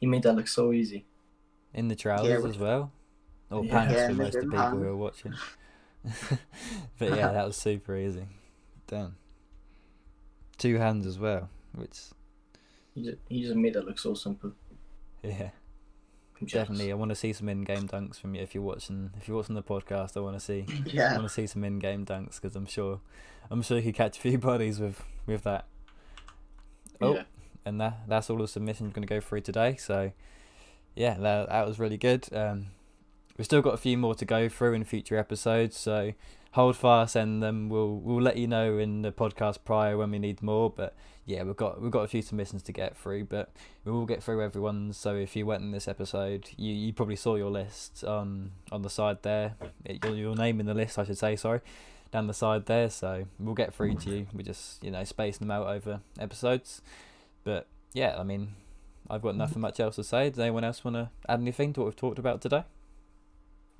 He 0.00 0.06
made 0.06 0.22
that 0.22 0.34
look 0.34 0.48
so 0.48 0.72
easy. 0.72 1.04
In 1.74 1.88
the 1.88 1.96
trousers 1.96 2.42
we- 2.44 2.50
as 2.50 2.58
well. 2.58 2.92
Or 3.52 3.64
Yeah. 3.64 3.70
pants 3.70 3.94
Yeah, 3.94 4.06
for 4.08 4.14
most 4.14 4.34
of 4.36 4.40
the 4.42 4.46
people 4.50 4.58
hand. 4.58 4.78
who 4.80 4.88
are 4.88 4.96
watching. 4.96 5.34
but 6.98 7.10
yeah, 7.10 7.32
that 7.32 7.46
was 7.46 7.56
super 7.56 7.96
easy. 7.96 8.24
Damn. 8.86 9.16
Two 10.58 10.76
hands 10.78 11.06
as 11.06 11.18
well, 11.18 11.48
which 11.74 11.98
He 12.94 13.02
just, 13.04 13.18
he 13.28 13.42
just 13.42 13.54
made 13.56 13.74
that 13.74 13.84
look 13.84 13.98
so 13.98 14.14
simple. 14.14 14.52
yeah, 15.22 15.50
definitely. 16.44 16.90
I 16.90 16.94
want 16.94 17.10
to 17.10 17.14
see 17.14 17.32
some 17.32 17.48
in-game 17.48 17.88
dunks 17.88 18.18
from 18.20 18.34
you 18.34 18.42
if 18.42 18.54
you're 18.54 18.62
watching. 18.64 19.10
If 19.16 19.28
you're 19.28 19.36
watching 19.36 19.54
the 19.54 19.62
podcast, 19.62 20.16
I 20.16 20.20
want 20.20 20.36
to 20.36 20.40
see. 20.40 20.66
I 20.68 20.82
Yeah. 20.86 21.12
want 21.14 21.24
to 21.24 21.28
see 21.28 21.46
some 21.46 21.64
in-game 21.64 22.04
dunks 22.06 22.40
because 22.40 22.54
I'm 22.56 22.66
sure, 22.66 23.00
I'm 23.50 23.62
sure 23.62 23.76
you 23.78 23.84
could 23.84 23.94
catch 23.94 24.18
a 24.18 24.20
few 24.20 24.38
bodies 24.50 24.78
with 24.80 25.02
with 25.26 25.42
that. 25.44 25.66
Oh, 27.00 27.14
Yeah. 27.14 27.22
and 27.64 27.80
that 27.80 28.00
that's 28.08 28.30
all 28.30 28.38
the 28.38 28.48
submissions 28.48 28.92
going 28.92 29.06
to 29.06 29.12
go 29.12 29.20
through 29.20 29.40
today. 29.42 29.76
So, 29.76 30.12
yeah, 30.94 31.14
that 31.18 31.48
that 31.48 31.66
was 31.66 31.78
really 31.78 31.98
good. 31.98 32.28
Um, 32.32 32.66
we've 33.36 33.44
still 33.44 33.62
got 33.62 33.74
a 33.74 33.78
few 33.78 33.96
more 33.98 34.14
to 34.14 34.24
go 34.24 34.48
through 34.48 34.74
in 34.74 34.84
future 34.84 35.16
episodes. 35.16 35.76
So 35.76 36.12
hold 36.52 36.76
fire, 36.76 37.06
send 37.06 37.42
them. 37.42 37.64
Um, 37.64 37.68
we'll 37.68 37.96
we'll 37.96 38.22
let 38.22 38.36
you 38.36 38.46
know 38.46 38.78
in 38.78 39.02
the 39.02 39.12
podcast 39.12 39.58
prior 39.64 39.96
when 39.96 40.10
we 40.10 40.18
need 40.18 40.42
more. 40.42 40.70
But 40.70 40.94
yeah, 41.26 41.42
we've 41.42 41.56
got 41.56 41.80
we've 41.80 41.90
got 41.90 42.02
a 42.02 42.08
few 42.08 42.22
submissions 42.22 42.62
to 42.64 42.72
get 42.72 42.96
through, 42.96 43.24
but 43.24 43.50
we 43.84 43.92
will 43.92 44.06
get 44.06 44.22
through 44.22 44.42
everyone. 44.42 44.92
So 44.92 45.16
if 45.16 45.34
you 45.36 45.46
went 45.46 45.62
in 45.62 45.72
this 45.72 45.88
episode, 45.88 46.50
you, 46.56 46.72
you 46.72 46.92
probably 46.92 47.16
saw 47.16 47.36
your 47.36 47.50
list 47.50 48.04
on 48.04 48.52
on 48.70 48.82
the 48.82 48.90
side 48.90 49.18
there. 49.22 49.54
It, 49.84 50.04
your 50.04 50.14
your 50.14 50.36
name 50.36 50.60
in 50.60 50.66
the 50.66 50.74
list, 50.74 50.98
I 50.98 51.04
should 51.04 51.18
say. 51.18 51.36
Sorry. 51.36 51.60
Down 52.10 52.26
the 52.26 52.34
side 52.34 52.66
there, 52.66 52.90
so 52.90 53.24
we'll 53.40 53.54
get 53.54 53.72
through 53.72 53.94
to 53.94 54.10
you. 54.10 54.26
We 54.34 54.42
just, 54.42 54.84
you 54.84 54.90
know, 54.90 55.02
spacing 55.02 55.46
them 55.46 55.50
out 55.50 55.66
over 55.66 56.00
episodes. 56.20 56.82
But 57.42 57.66
yeah, 57.94 58.16
I 58.18 58.22
mean, 58.22 58.48
I've 59.08 59.22
got 59.22 59.34
nothing 59.34 59.62
much 59.62 59.80
else 59.80 59.96
to 59.96 60.04
say. 60.04 60.28
Does 60.28 60.38
anyone 60.38 60.62
else 60.62 60.84
want 60.84 60.96
to 60.96 61.08
add 61.26 61.40
anything 61.40 61.72
to 61.72 61.80
what 61.80 61.86
we've 61.86 61.96
talked 61.96 62.18
about 62.18 62.42
today? 62.42 62.64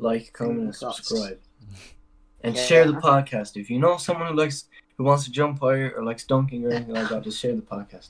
Like, 0.02 0.32
comment, 0.32 0.60
and 0.60 0.74
subscribe. 0.74 1.38
And 2.44 2.56
Yeah. 2.56 2.64
share 2.64 2.86
the 2.86 2.94
podcast. 2.94 3.56
If 3.56 3.70
you 3.70 3.78
know 3.78 3.96
someone 3.98 4.26
who 4.28 4.34
likes 4.36 4.64
who 4.98 5.04
wants 5.04 5.24
to 5.26 5.30
jump 5.30 5.60
higher 5.60 5.92
or 5.96 6.02
likes 6.02 6.24
dunking 6.24 6.66
or 6.66 6.70
anything 6.72 6.92
like 6.94 7.08
that, 7.08 7.22
just 7.22 7.38
share 7.38 7.54
the 7.54 7.62
podcast. 7.62 8.08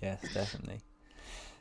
Yes, 0.00 0.22
definitely. 0.32 0.78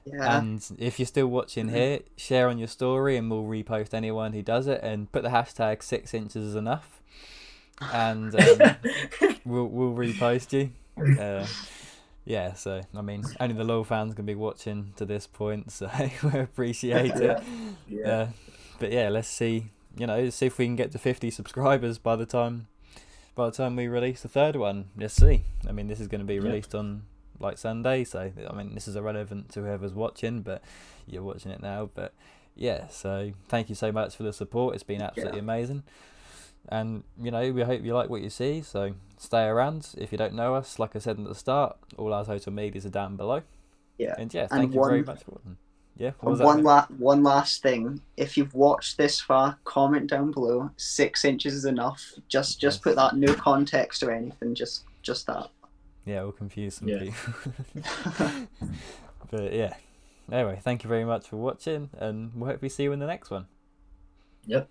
Yeah. 0.06 0.38
And 0.38 0.64
if 0.78 1.00
you're 1.00 1.08
still 1.08 1.26
watching 1.28 1.70
here, 1.70 2.02
share 2.16 2.50
on 2.50 2.60
your 2.60 2.68
story 2.68 3.18
and 3.18 3.32
we'll 3.32 3.44
repost 3.44 3.96
anyone 3.96 4.34
who 4.34 4.44
does 4.44 4.68
it 4.68 4.80
and 4.84 5.12
put 5.12 5.24
the 5.24 5.30
hashtag 5.30 5.82
six 5.82 6.14
inches 6.14 6.44
is 6.50 6.56
enough. 6.56 7.02
And 7.92 8.34
um, 8.36 8.76
we'll 9.46 9.66
we'll 9.66 9.94
repost 9.96 10.54
you. 10.54 10.70
Uh, 11.20 11.48
yeah, 12.26 12.54
so 12.54 12.82
I 12.96 13.02
mean, 13.02 13.24
only 13.40 13.56
the 13.56 13.64
loyal 13.64 13.84
fans 13.84 14.14
can 14.14 14.26
be 14.28 14.36
watching 14.36 14.94
to 14.98 15.06
this 15.06 15.26
point, 15.26 15.72
so 15.72 15.90
we 16.24 16.40
appreciate 16.40 17.16
it. 17.16 17.42
yeah. 17.90 18.08
Uh, 18.08 18.28
but 18.80 18.92
yeah, 18.92 19.10
let's 19.10 19.28
see. 19.28 19.72
You 19.98 20.06
know, 20.08 20.30
see 20.30 20.46
if 20.46 20.58
we 20.58 20.66
can 20.66 20.76
get 20.76 20.92
to 20.92 21.00
fifty 21.00 21.32
subscribers 21.32 21.98
by 21.98 22.16
the 22.16 22.26
time 22.26 22.68
by 23.36 23.46
the 23.48 23.52
time 23.56 23.76
we 23.76 23.88
release 23.88 24.22
the 24.22 24.28
third 24.30 24.56
one. 24.56 24.86
Let's 24.98 25.14
see. 25.16 25.44
I 25.68 25.72
mean, 25.72 25.88
this 25.88 26.00
is 26.00 26.08
going 26.08 26.22
to 26.22 26.26
be 26.26 26.36
Yeah. 26.36 26.42
released 26.42 26.74
on 26.76 27.04
like 27.40 27.58
Sunday, 27.60 28.04
so 28.04 28.32
I 28.50 28.54
mean, 28.56 28.74
this 28.74 28.88
is 28.88 28.96
irrelevant 28.96 29.50
to 29.54 29.62
whoever's 29.62 29.94
watching, 29.94 30.42
but 30.42 30.64
you're 31.06 31.22
watching 31.24 31.52
it 31.52 31.62
now. 31.62 31.90
But 31.94 32.14
yeah, 32.56 32.88
so 32.88 33.32
thank 33.48 33.70
you 33.70 33.76
so 33.76 33.92
much 33.92 34.16
for 34.16 34.24
the 34.24 34.34
support. 34.34 34.74
It's 34.74 34.84
been 34.84 35.02
absolutely 35.02 35.40
amazing. 35.40 35.84
And 36.70 37.04
you 37.22 37.32
know, 37.32 37.52
we 37.52 37.62
hope 37.62 37.84
you 37.84 37.94
like 37.94 38.10
what 38.10 38.22
you 38.22 38.30
see. 38.30 38.62
So 38.62 38.94
stay 39.18 39.46
around. 39.46 39.90
If 39.98 40.12
you 40.12 40.18
don't 40.18 40.34
know 40.34 40.56
us, 40.56 40.80
like 40.80 40.96
I 40.96 41.00
said 41.00 41.18
at 41.20 41.26
the 41.26 41.36
start, 41.36 41.78
all 41.98 42.14
our 42.14 42.26
social 42.26 42.52
medias 42.52 42.86
are 42.86 42.90
down 42.90 43.16
below. 43.16 43.44
Yeah. 43.98 44.16
And 44.18 44.34
yeah, 44.34 44.42
And 44.42 44.50
thank 44.52 44.74
you 44.74 44.84
very 44.84 45.04
much 45.04 45.24
for 45.24 45.32
watching. 45.32 45.58
Yeah. 45.98 46.12
What 46.20 46.30
And 46.30 46.32
was 46.32 46.40
one 46.42 46.58
mate? 46.58 46.64
la- 46.66 46.86
one 46.98 47.24
last 47.24 47.62
thing. 47.64 48.02
If 48.18 48.38
you've 48.38 48.54
watched 48.54 48.98
this 48.98 49.20
far, 49.20 49.58
comment 49.64 50.10
down 50.10 50.32
below. 50.32 50.70
Six 50.78 51.26
inches 51.26 51.54
is 51.54 51.66
enough. 51.66 52.04
Just 52.28 52.60
just 52.62 52.78
Yes. 52.78 52.84
put 52.84 52.96
that 52.98 53.16
no 53.16 53.34
context 53.34 54.04
or 54.04 54.12
anything. 54.12 54.54
Just 54.56 54.84
just 55.02 55.26
that. 55.28 55.50
Yeah, 56.06 56.22
we'll 56.24 56.32
confuse 56.34 56.76
some 56.76 56.88
Yeah. 56.88 57.00
people. 57.00 57.52
but 59.32 59.54
yeah. 59.54 59.74
Anyway, 60.32 60.60
thank 60.62 60.84
you 60.84 60.88
very 60.90 61.06
much 61.06 61.28
for 61.30 61.38
watching, 61.38 61.90
and 61.98 62.32
we'll 62.36 62.50
hopefully 62.50 62.70
see 62.70 62.84
you 62.84 62.92
in 62.92 63.00
the 63.00 63.08
next 63.08 63.30
one. 63.30 63.48
Yep. 64.46 64.70